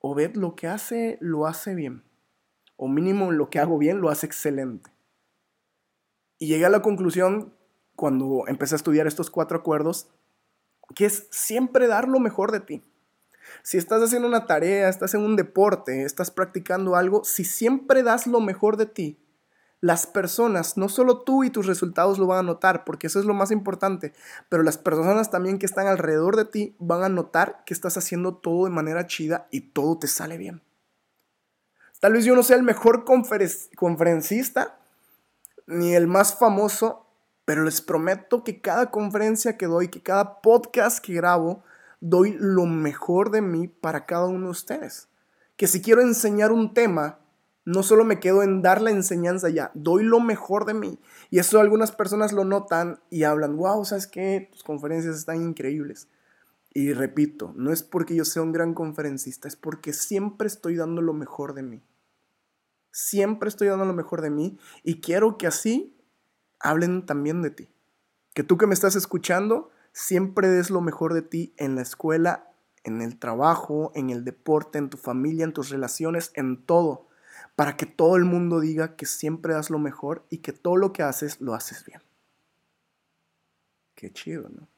Obed 0.00 0.36
lo 0.36 0.54
que 0.54 0.66
hace, 0.66 1.16
lo 1.22 1.46
hace 1.46 1.74
bien. 1.74 2.04
O 2.76 2.88
mínimo 2.88 3.32
lo 3.32 3.48
que 3.48 3.58
hago 3.58 3.78
bien, 3.78 4.02
lo 4.02 4.10
hace 4.10 4.26
excelente. 4.26 4.90
Y 6.38 6.48
llegué 6.48 6.66
a 6.66 6.70
la 6.70 6.82
conclusión, 6.82 7.54
cuando 7.94 8.44
empecé 8.48 8.74
a 8.74 8.76
estudiar 8.76 9.06
estos 9.06 9.30
cuatro 9.30 9.56
acuerdos, 9.56 10.10
que 10.94 11.06
es 11.06 11.26
siempre 11.30 11.86
dar 11.86 12.08
lo 12.08 12.20
mejor 12.20 12.52
de 12.52 12.60
ti. 12.60 12.84
Si 13.62 13.78
estás 13.78 14.02
haciendo 14.02 14.28
una 14.28 14.46
tarea, 14.46 14.88
estás 14.88 15.14
en 15.14 15.22
un 15.22 15.36
deporte, 15.36 16.04
estás 16.04 16.30
practicando 16.30 16.96
algo, 16.96 17.24
si 17.24 17.44
siempre 17.44 18.02
das 18.02 18.26
lo 18.26 18.40
mejor 18.40 18.76
de 18.76 18.86
ti, 18.86 19.18
las 19.80 20.06
personas, 20.06 20.76
no 20.76 20.88
solo 20.88 21.22
tú 21.22 21.44
y 21.44 21.50
tus 21.50 21.66
resultados 21.66 22.18
lo 22.18 22.26
van 22.26 22.40
a 22.40 22.42
notar, 22.42 22.84
porque 22.84 23.06
eso 23.08 23.20
es 23.20 23.26
lo 23.26 23.34
más 23.34 23.50
importante, 23.50 24.14
pero 24.48 24.62
las 24.62 24.78
personas 24.78 25.30
también 25.30 25.58
que 25.58 25.66
están 25.66 25.86
alrededor 25.86 26.36
de 26.36 26.46
ti 26.46 26.76
van 26.78 27.02
a 27.02 27.08
notar 27.08 27.62
que 27.66 27.74
estás 27.74 27.96
haciendo 27.96 28.36
todo 28.36 28.64
de 28.64 28.70
manera 28.70 29.06
chida 29.06 29.48
y 29.50 29.60
todo 29.72 29.98
te 29.98 30.08
sale 30.08 30.38
bien. 30.38 30.62
Tal 32.00 32.14
vez 32.14 32.24
yo 32.24 32.34
no 32.34 32.42
sea 32.42 32.56
el 32.56 32.62
mejor 32.62 33.04
conferencista 33.04 34.78
ni 35.66 35.94
el 35.94 36.06
más 36.06 36.38
famoso, 36.38 37.05
pero 37.46 37.62
les 37.62 37.80
prometo 37.80 38.44
que 38.44 38.60
cada 38.60 38.90
conferencia 38.90 39.56
que 39.56 39.66
doy, 39.66 39.88
que 39.88 40.02
cada 40.02 40.42
podcast 40.42 40.98
que 40.98 41.14
grabo, 41.14 41.62
doy 42.00 42.36
lo 42.38 42.66
mejor 42.66 43.30
de 43.30 43.40
mí 43.40 43.68
para 43.68 44.04
cada 44.04 44.26
uno 44.26 44.46
de 44.46 44.50
ustedes. 44.50 45.08
Que 45.56 45.68
si 45.68 45.80
quiero 45.80 46.02
enseñar 46.02 46.50
un 46.50 46.74
tema, 46.74 47.20
no 47.64 47.84
solo 47.84 48.04
me 48.04 48.18
quedo 48.18 48.42
en 48.42 48.62
dar 48.62 48.82
la 48.82 48.90
enseñanza 48.90 49.48
ya, 49.48 49.70
doy 49.74 50.02
lo 50.02 50.18
mejor 50.18 50.66
de 50.66 50.74
mí. 50.74 50.98
Y 51.30 51.38
eso 51.38 51.60
algunas 51.60 51.92
personas 51.92 52.32
lo 52.32 52.44
notan 52.44 52.98
y 53.10 53.22
hablan, 53.22 53.56
wow, 53.56 53.84
¿sabes 53.84 54.08
qué? 54.08 54.48
Tus 54.50 54.64
conferencias 54.64 55.16
están 55.16 55.40
increíbles. 55.40 56.08
Y 56.74 56.92
repito, 56.94 57.54
no 57.56 57.72
es 57.72 57.84
porque 57.84 58.16
yo 58.16 58.24
sea 58.24 58.42
un 58.42 58.52
gran 58.52 58.74
conferencista, 58.74 59.46
es 59.46 59.54
porque 59.54 59.92
siempre 59.92 60.48
estoy 60.48 60.74
dando 60.74 61.00
lo 61.00 61.12
mejor 61.12 61.54
de 61.54 61.62
mí. 61.62 61.82
Siempre 62.90 63.48
estoy 63.48 63.68
dando 63.68 63.84
lo 63.84 63.94
mejor 63.94 64.20
de 64.20 64.30
mí 64.30 64.58
y 64.82 65.00
quiero 65.00 65.38
que 65.38 65.46
así 65.46 65.95
hablen 66.66 67.06
también 67.06 67.42
de 67.42 67.50
ti. 67.50 67.68
Que 68.34 68.42
tú 68.42 68.58
que 68.58 68.66
me 68.66 68.74
estás 68.74 68.96
escuchando, 68.96 69.70
siempre 69.92 70.48
des 70.48 70.70
lo 70.70 70.80
mejor 70.80 71.14
de 71.14 71.22
ti 71.22 71.54
en 71.56 71.74
la 71.74 71.82
escuela, 71.82 72.50
en 72.84 73.00
el 73.00 73.18
trabajo, 73.18 73.92
en 73.94 74.10
el 74.10 74.24
deporte, 74.24 74.78
en 74.78 74.90
tu 74.90 74.96
familia, 74.96 75.44
en 75.44 75.52
tus 75.52 75.70
relaciones, 75.70 76.32
en 76.34 76.62
todo, 76.64 77.08
para 77.56 77.76
que 77.76 77.86
todo 77.86 78.16
el 78.16 78.24
mundo 78.24 78.60
diga 78.60 78.96
que 78.96 79.06
siempre 79.06 79.54
das 79.54 79.70
lo 79.70 79.78
mejor 79.78 80.24
y 80.28 80.38
que 80.38 80.52
todo 80.52 80.76
lo 80.76 80.92
que 80.92 81.02
haces 81.02 81.40
lo 81.40 81.54
haces 81.54 81.84
bien. 81.84 82.02
Qué 83.94 84.12
chido, 84.12 84.48
¿no? 84.50 84.68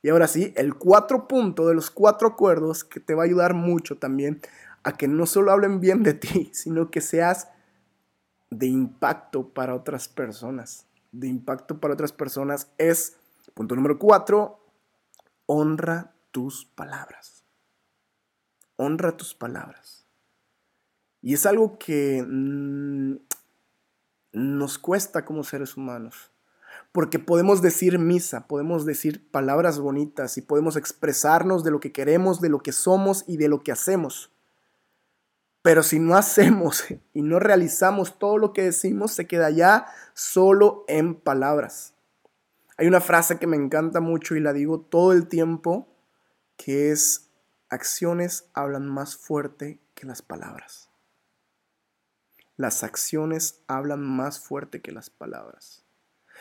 Y 0.00 0.10
ahora 0.10 0.28
sí, 0.28 0.52
el 0.56 0.76
cuatro 0.76 1.26
punto 1.26 1.66
de 1.66 1.74
los 1.74 1.90
cuatro 1.90 2.28
acuerdos 2.28 2.84
que 2.84 3.00
te 3.00 3.14
va 3.14 3.24
a 3.24 3.26
ayudar 3.26 3.54
mucho 3.54 3.98
también 3.98 4.40
a 4.84 4.92
que 4.92 5.08
no 5.08 5.26
solo 5.26 5.50
hablen 5.50 5.80
bien 5.80 6.04
de 6.04 6.14
ti, 6.14 6.50
sino 6.54 6.90
que 6.90 7.00
seas 7.00 7.48
de 8.50 8.66
impacto 8.66 9.48
para 9.48 9.74
otras 9.74 10.08
personas 10.08 10.87
de 11.12 11.28
impacto 11.28 11.80
para 11.80 11.94
otras 11.94 12.12
personas 12.12 12.70
es, 12.78 13.16
punto 13.54 13.74
número 13.74 13.98
cuatro, 13.98 14.64
honra 15.46 16.14
tus 16.30 16.64
palabras. 16.64 17.44
Honra 18.76 19.16
tus 19.16 19.34
palabras. 19.34 20.06
Y 21.20 21.34
es 21.34 21.46
algo 21.46 21.78
que 21.78 22.24
mm, 22.26 23.16
nos 24.32 24.78
cuesta 24.78 25.24
como 25.24 25.42
seres 25.42 25.76
humanos. 25.76 26.30
Porque 26.92 27.18
podemos 27.18 27.60
decir 27.60 27.98
misa, 27.98 28.46
podemos 28.46 28.84
decir 28.84 29.30
palabras 29.30 29.78
bonitas 29.78 30.38
y 30.38 30.42
podemos 30.42 30.76
expresarnos 30.76 31.64
de 31.64 31.70
lo 31.70 31.80
que 31.80 31.92
queremos, 31.92 32.40
de 32.40 32.48
lo 32.48 32.60
que 32.60 32.72
somos 32.72 33.24
y 33.26 33.36
de 33.36 33.48
lo 33.48 33.62
que 33.62 33.72
hacemos. 33.72 34.30
Pero 35.62 35.82
si 35.82 35.98
no 35.98 36.16
hacemos 36.16 36.84
y 37.14 37.22
no 37.22 37.38
realizamos 37.38 38.18
todo 38.18 38.38
lo 38.38 38.52
que 38.52 38.62
decimos, 38.62 39.12
se 39.12 39.26
queda 39.26 39.50
ya 39.50 39.86
solo 40.14 40.84
en 40.88 41.14
palabras. 41.14 41.94
Hay 42.76 42.86
una 42.86 43.00
frase 43.00 43.38
que 43.38 43.48
me 43.48 43.56
encanta 43.56 44.00
mucho 44.00 44.36
y 44.36 44.40
la 44.40 44.52
digo 44.52 44.80
todo 44.80 45.12
el 45.12 45.26
tiempo, 45.26 45.88
que 46.56 46.92
es, 46.92 47.28
acciones 47.68 48.48
hablan 48.54 48.86
más 48.86 49.16
fuerte 49.16 49.80
que 49.94 50.06
las 50.06 50.22
palabras. 50.22 50.88
Las 52.56 52.84
acciones 52.84 53.62
hablan 53.66 54.00
más 54.00 54.40
fuerte 54.40 54.80
que 54.80 54.92
las 54.92 55.10
palabras. 55.10 55.84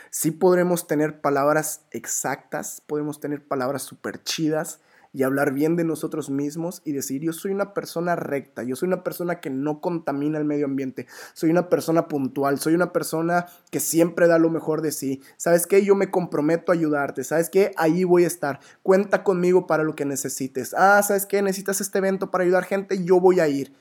Sí 0.09 0.31
podremos 0.31 0.87
tener 0.87 1.21
palabras 1.21 1.85
exactas, 1.91 2.81
podemos 2.81 3.19
tener 3.19 3.47
palabras 3.47 3.81
súper 3.83 4.23
chidas, 4.23 4.79
y 5.17 5.23
hablar 5.23 5.51
bien 5.51 5.75
de 5.75 5.83
nosotros 5.83 6.29
mismos 6.29 6.83
y 6.85 6.91
decir, 6.91 7.23
yo 7.23 7.33
soy 7.33 7.51
una 7.51 7.73
persona 7.73 8.15
recta, 8.15 8.61
yo 8.61 8.75
soy 8.75 8.85
una 8.85 9.03
persona 9.03 9.39
que 9.39 9.49
no 9.49 9.81
contamina 9.81 10.37
el 10.37 10.45
medio 10.45 10.65
ambiente, 10.65 11.07
soy 11.33 11.49
una 11.49 11.69
persona 11.69 12.07
puntual, 12.07 12.59
soy 12.59 12.75
una 12.75 12.93
persona 12.93 13.47
que 13.71 13.79
siempre 13.79 14.27
da 14.27 14.37
lo 14.37 14.51
mejor 14.51 14.83
de 14.83 14.91
sí. 14.91 15.23
¿Sabes 15.35 15.65
qué? 15.65 15.83
Yo 15.83 15.95
me 15.95 16.11
comprometo 16.11 16.71
a 16.71 16.75
ayudarte, 16.75 17.23
¿sabes 17.23 17.49
qué? 17.49 17.71
Ahí 17.77 18.03
voy 18.03 18.25
a 18.25 18.27
estar. 18.27 18.59
Cuenta 18.83 19.23
conmigo 19.23 19.65
para 19.65 19.83
lo 19.83 19.95
que 19.95 20.05
necesites. 20.05 20.75
Ah, 20.77 21.01
¿sabes 21.01 21.25
qué? 21.25 21.41
Necesitas 21.41 21.81
este 21.81 21.97
evento 21.97 22.29
para 22.29 22.43
ayudar 22.43 22.65
gente, 22.65 23.03
yo 23.03 23.19
voy 23.19 23.39
a 23.39 23.47
ir. 23.47 23.73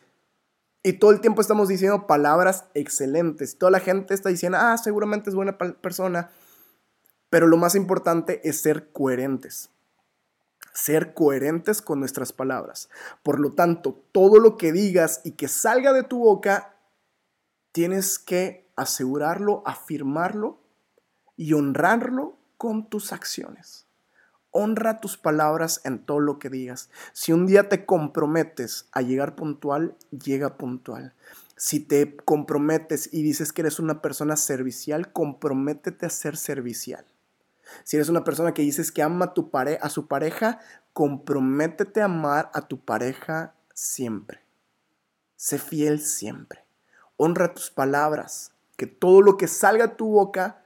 Y 0.82 0.94
todo 0.94 1.10
el 1.10 1.20
tiempo 1.20 1.42
estamos 1.42 1.68
diciendo 1.68 2.06
palabras 2.06 2.64
excelentes. 2.72 3.58
Toda 3.58 3.72
la 3.72 3.80
gente 3.80 4.14
está 4.14 4.30
diciendo, 4.30 4.56
ah, 4.58 4.78
seguramente 4.78 5.28
es 5.28 5.36
buena 5.36 5.58
persona. 5.58 6.30
Pero 7.28 7.46
lo 7.46 7.58
más 7.58 7.74
importante 7.74 8.40
es 8.48 8.62
ser 8.62 8.90
coherentes 8.90 9.68
ser 10.76 11.14
coherentes 11.14 11.80
con 11.80 12.00
nuestras 12.00 12.34
palabras. 12.34 12.90
Por 13.22 13.40
lo 13.40 13.52
tanto, 13.52 14.04
todo 14.12 14.38
lo 14.38 14.58
que 14.58 14.72
digas 14.72 15.22
y 15.24 15.32
que 15.32 15.48
salga 15.48 15.94
de 15.94 16.02
tu 16.02 16.18
boca, 16.18 16.76
tienes 17.72 18.18
que 18.18 18.68
asegurarlo, 18.76 19.62
afirmarlo 19.64 20.60
y 21.34 21.54
honrarlo 21.54 22.36
con 22.58 22.90
tus 22.90 23.12
acciones. 23.12 23.86
Honra 24.50 25.00
tus 25.00 25.16
palabras 25.16 25.80
en 25.84 25.98
todo 25.98 26.20
lo 26.20 26.38
que 26.38 26.50
digas. 26.50 26.90
Si 27.14 27.32
un 27.32 27.46
día 27.46 27.70
te 27.70 27.86
comprometes 27.86 28.86
a 28.92 29.00
llegar 29.00 29.34
puntual, 29.34 29.96
llega 30.10 30.58
puntual. 30.58 31.14
Si 31.56 31.80
te 31.80 32.16
comprometes 32.16 33.08
y 33.14 33.22
dices 33.22 33.52
que 33.52 33.62
eres 33.62 33.78
una 33.78 34.02
persona 34.02 34.36
servicial, 34.36 35.10
comprométete 35.10 36.04
a 36.04 36.10
ser 36.10 36.36
servicial. 36.36 37.06
Si 37.84 37.96
eres 37.96 38.08
una 38.08 38.24
persona 38.24 38.54
que 38.54 38.62
dices 38.62 38.92
que 38.92 39.02
ama 39.02 39.26
a, 39.26 39.34
tu 39.34 39.50
a 39.52 39.88
su 39.88 40.06
pareja, 40.06 40.60
comprométete 40.92 42.00
a 42.00 42.06
amar 42.06 42.50
a 42.54 42.62
tu 42.62 42.80
pareja 42.80 43.54
siempre. 43.74 44.40
Sé 45.36 45.58
fiel 45.58 46.00
siempre. 46.00 46.64
Honra 47.16 47.54
tus 47.54 47.70
palabras. 47.70 48.52
Que 48.76 48.86
todo 48.86 49.22
lo 49.22 49.36
que 49.36 49.48
salga 49.48 49.88
de 49.88 49.94
tu 49.94 50.08
boca 50.08 50.64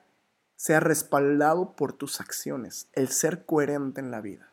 sea 0.57 0.81
respaldado 0.81 1.75
por 1.75 1.93
tus 1.93 2.21
acciones. 2.21 2.89
El 2.93 3.09
ser 3.09 3.45
coherente 3.45 4.01
en 4.01 4.11
la 4.11 4.21
vida. 4.21 4.53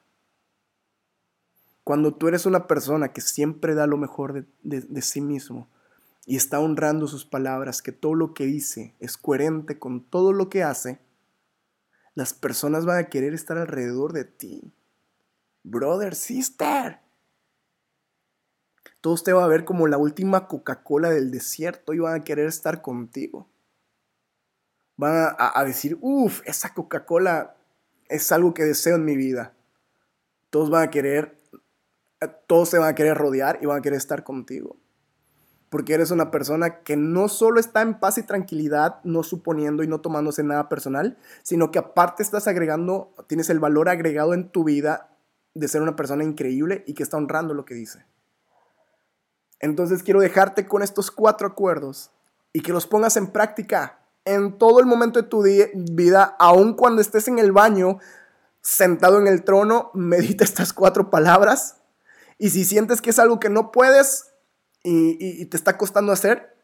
Cuando 1.83 2.13
tú 2.13 2.27
eres 2.27 2.45
una 2.45 2.67
persona 2.67 3.13
que 3.13 3.21
siempre 3.21 3.73
da 3.73 3.87
lo 3.87 3.97
mejor 3.97 4.45
de, 4.63 4.81
de 4.81 5.01
sí 5.01 5.21
mismo 5.21 5.69
y 6.25 6.35
está 6.35 6.59
honrando 6.59 7.07
sus 7.07 7.25
palabras, 7.25 7.81
que 7.81 7.93
todo 7.93 8.13
lo 8.13 8.33
que 8.33 8.45
dice 8.45 8.93
es 8.99 9.15
coherente 9.15 9.79
con 9.79 10.03
todo 10.03 10.33
lo 10.33 10.49
que 10.49 10.63
hace, 10.63 10.99
las 12.17 12.33
personas 12.33 12.83
van 12.87 12.97
a 12.97 13.09
querer 13.09 13.35
estar 13.35 13.59
alrededor 13.59 14.11
de 14.11 14.25
ti. 14.25 14.73
Brother, 15.61 16.15
sister. 16.15 16.99
Todos 19.01 19.23
te 19.23 19.33
van 19.33 19.43
a 19.43 19.47
ver 19.47 19.65
como 19.65 19.85
la 19.85 19.99
última 19.99 20.47
Coca-Cola 20.47 21.11
del 21.11 21.29
desierto 21.29 21.93
y 21.93 21.99
van 21.99 22.19
a 22.19 22.23
querer 22.23 22.47
estar 22.47 22.81
contigo. 22.81 23.47
Van 24.95 25.35
a, 25.37 25.63
decir, 25.63 25.99
uff, 26.01 26.41
esa 26.45 26.73
Coca-Cola 26.73 27.55
es 28.09 28.31
algo 28.31 28.55
que 28.55 28.63
deseo 28.63 28.95
en 28.95 29.05
mi 29.05 29.15
vida. 29.15 29.53
Todos 30.49 30.71
van 30.71 30.87
a 30.87 30.89
querer, 30.89 31.39
todos 32.47 32.69
se 32.69 32.79
van 32.79 32.89
a 32.89 32.95
querer 32.95 33.15
rodear 33.15 33.59
y 33.61 33.67
van 33.67 33.77
a 33.77 33.81
querer 33.83 33.97
estar 33.97 34.23
contigo 34.23 34.75
porque 35.69 35.93
eres 35.93 36.11
una 36.11 36.31
persona 36.31 36.81
que 36.83 36.95
no 36.95 37.27
solo 37.27 37.59
está 37.59 37.81
en 37.81 37.99
paz 37.99 38.17
y 38.17 38.23
tranquilidad, 38.23 38.99
no 39.03 39.23
suponiendo 39.23 39.83
y 39.83 39.87
no 39.87 39.99
tomándose 39.99 40.43
nada 40.43 40.69
personal, 40.69 41.17
sino 41.43 41.71
que 41.71 41.79
aparte 41.79 42.23
estás 42.23 42.47
agregando, 42.47 43.13
tienes 43.27 43.49
el 43.49 43.59
valor 43.59 43.89
agregado 43.89 44.33
en 44.33 44.49
tu 44.49 44.63
vida 44.63 45.09
de 45.53 45.67
ser 45.67 45.81
una 45.81 45.95
persona 45.95 46.23
increíble 46.23 46.83
y 46.87 46.93
que 46.93 47.03
está 47.03 47.17
honrando 47.17 47.53
lo 47.53 47.65
que 47.65 47.73
dice. 47.73 48.05
Entonces 49.59 50.03
quiero 50.03 50.19
dejarte 50.19 50.67
con 50.67 50.83
estos 50.83 51.11
cuatro 51.11 51.47
acuerdos 51.47 52.11
y 52.53 52.61
que 52.61 52.71
los 52.71 52.87
pongas 52.87 53.17
en 53.17 53.27
práctica 53.27 53.99
en 54.23 54.57
todo 54.57 54.79
el 54.79 54.85
momento 54.85 55.21
de 55.21 55.27
tu 55.27 55.41
vida, 55.43 56.35
aun 56.37 56.73
cuando 56.73 57.01
estés 57.01 57.27
en 57.27 57.39
el 57.39 57.51
baño, 57.51 57.99
sentado 58.61 59.19
en 59.19 59.27
el 59.27 59.43
trono, 59.43 59.89
medita 59.93 60.43
estas 60.43 60.73
cuatro 60.73 61.09
palabras. 61.09 61.77
Y 62.37 62.49
si 62.51 62.65
sientes 62.65 63.01
que 63.01 63.09
es 63.09 63.19
algo 63.19 63.39
que 63.39 63.49
no 63.49 63.71
puedes, 63.71 64.33
y, 64.89 65.45
te 65.45 65.57
está 65.57 65.77
costando 65.77 66.11
hacer, 66.11 66.55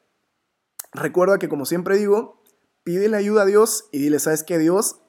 recuerda 0.94 1.40
que 1.40 1.50
como 1.50 1.66
siempre 1.66 1.98
digo, 1.98 2.42
pídele 2.84 3.18
ayuda 3.18 3.42
a 3.42 3.46
Dios 3.46 3.90
y 3.92 4.00
dile, 4.00 4.20
¿sabes 4.20 4.44
qué 4.44 4.58
Dios? 4.58 5.02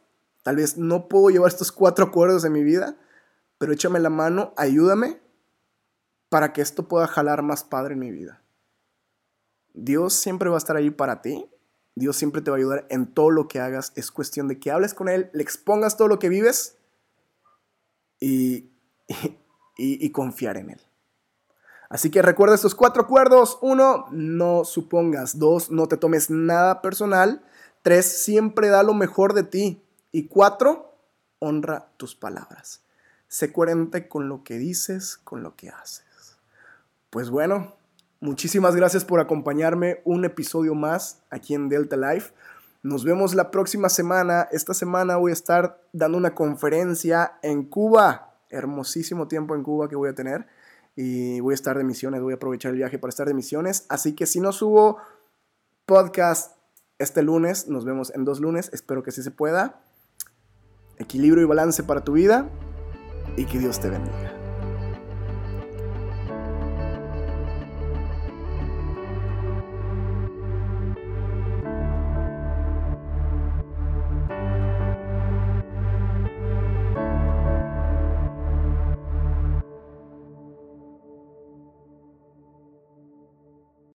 Tal 0.43 0.57
vez 0.57 0.77
no 0.77 1.09
puedo 1.09 1.31
llevar 1.31 1.49
estos 1.49 1.71
cuatro 1.71 2.07
acuerdos 2.07 2.45
en 2.45 2.53
mi 2.53 2.65
vida, 2.65 2.97
pero 3.59 3.73
échame 3.73 4.01
la 4.01 4.11
mano, 4.11 4.53
ayúdame 4.57 5.21
para 6.29 6.53
que 6.53 6.61
esto 6.61 6.89
pueda 6.89 7.07
jalar 7.07 7.43
más 7.43 7.63
padre 7.63 7.95
en 7.95 8.01
mi 8.01 8.11
vida. 8.11 8.43
Dios 9.73 10.15
siempre 10.15 10.49
va 10.49 10.57
a 10.57 10.59
estar 10.59 10.77
ahí 10.77 10.91
para 10.91 11.23
ti. 11.23 11.49
Dios 11.95 12.17
siempre 12.17 12.43
te 12.43 12.51
va 12.51 12.57
a 12.57 12.59
ayudar 12.59 12.87
en 12.91 13.07
todo 13.07 13.31
lo 13.31 13.47
que 13.47 13.61
hagas. 13.61 13.93
Es 13.95 14.11
cuestión 14.11 14.49
de 14.49 14.59
que 14.59 14.73
hables 14.73 14.95
con 14.95 15.09
Él, 15.09 15.31
le 15.33 15.43
expongas 15.43 15.97
todo 15.97 16.09
lo 16.09 16.19
que 16.19 16.29
vives 16.29 16.79
y 18.19 18.71
confiar 20.13 20.57
en 20.57 20.71
Él. 20.71 20.81
Así 21.95 22.11
que 22.11 22.23
recuerda 22.23 22.57
estos 22.57 22.75
cuatro 22.75 23.03
acuerdos. 23.03 23.57
Uno, 23.61 24.07
no 24.11 24.65
supongas. 24.65 25.39
Dos, 25.39 25.71
no 25.71 25.87
te 25.87 25.97
tomes 25.97 26.29
nada 26.29 26.83
personal. 26.83 27.45
Tres, 27.83 28.05
siempre 28.25 28.67
da 28.67 28.83
lo 28.83 28.95
mejor 28.95 29.33
de 29.33 29.45
ti. 29.45 29.81
Y 30.11 30.27
cuatro, 30.27 30.93
honra 31.39 31.87
tus 31.97 32.17
palabras. 32.17 32.83
Sé 33.29 33.53
coherente 33.53 34.09
con 34.09 34.29
lo 34.29 34.43
que 34.43 34.59
dices, 34.59 35.19
con 35.23 35.45
lo 35.45 35.55
que 35.55 35.69
haces. 35.69 36.37
Pues 37.11 37.31
bueno, 37.31 37.77
muchísimas 38.19 38.75
gracias 38.75 39.05
por 39.05 39.21
acompañarme 39.21 40.01
un 40.05 40.25
episodio 40.25 40.75
más 40.75 41.23
aquí 41.31 41.55
en 41.55 41.69
Delta 41.69 41.97
Life. 41.97 42.33
Nos 42.83 43.05
vemos 43.05 43.37
la 43.37 43.53
próxima 43.53 43.89
semana. 43.89 44.49
Esta 44.51 44.75
semana 44.75 45.15
voy 45.15 45.31
a 45.31 45.35
estar 45.35 45.81
dando 45.93 46.19
una 46.19 46.35
conferencia 46.35 47.39
en 47.41 47.63
Cuba. 47.63 48.35
Hermosísimo 48.51 49.29
tiempo 49.29 49.55
en 49.55 49.63
Cuba 49.63 49.89
que 49.89 49.95
voy 49.95 50.09
a 50.09 50.15
tener 50.17 50.49
y 50.97 51.41
voy 51.41 51.53
a 51.53 51.55
estar 51.55 51.77
de 51.77 51.85
misiones, 51.85 52.23
voy 52.23 52.33
a 52.33 52.37
aprovechar 52.37 52.71
el 52.71 52.77
viaje 52.77 52.99
para 52.99 53.09
estar 53.11 53.27
de 53.27 53.35
misiones. 53.35 53.87
Así 53.89 54.15
que 54.15 54.27
si 54.27 54.41
no 54.41 54.53
subo 54.53 54.99
podcast 55.87 56.57
este 56.99 57.23
lunes, 57.23 57.69
nos 57.69 57.85
vemos 57.85 58.13
en 58.15 58.25
dos 58.25 58.41
lunes, 58.41 58.71
espero 58.73 59.03
que 59.03 59.11
sí 59.11 59.23
se 59.23 59.31
pueda. 59.31 59.83
Equilibrio 60.99 61.43
y 61.43 61.47
balance 61.47 61.83
para 61.83 62.05
tu 62.05 62.13
vida 62.13 62.49
y 63.37 63.47
que 63.47 63.59
Dios 63.59 63.81
te 63.81 63.91
bendiga. 63.91 64.34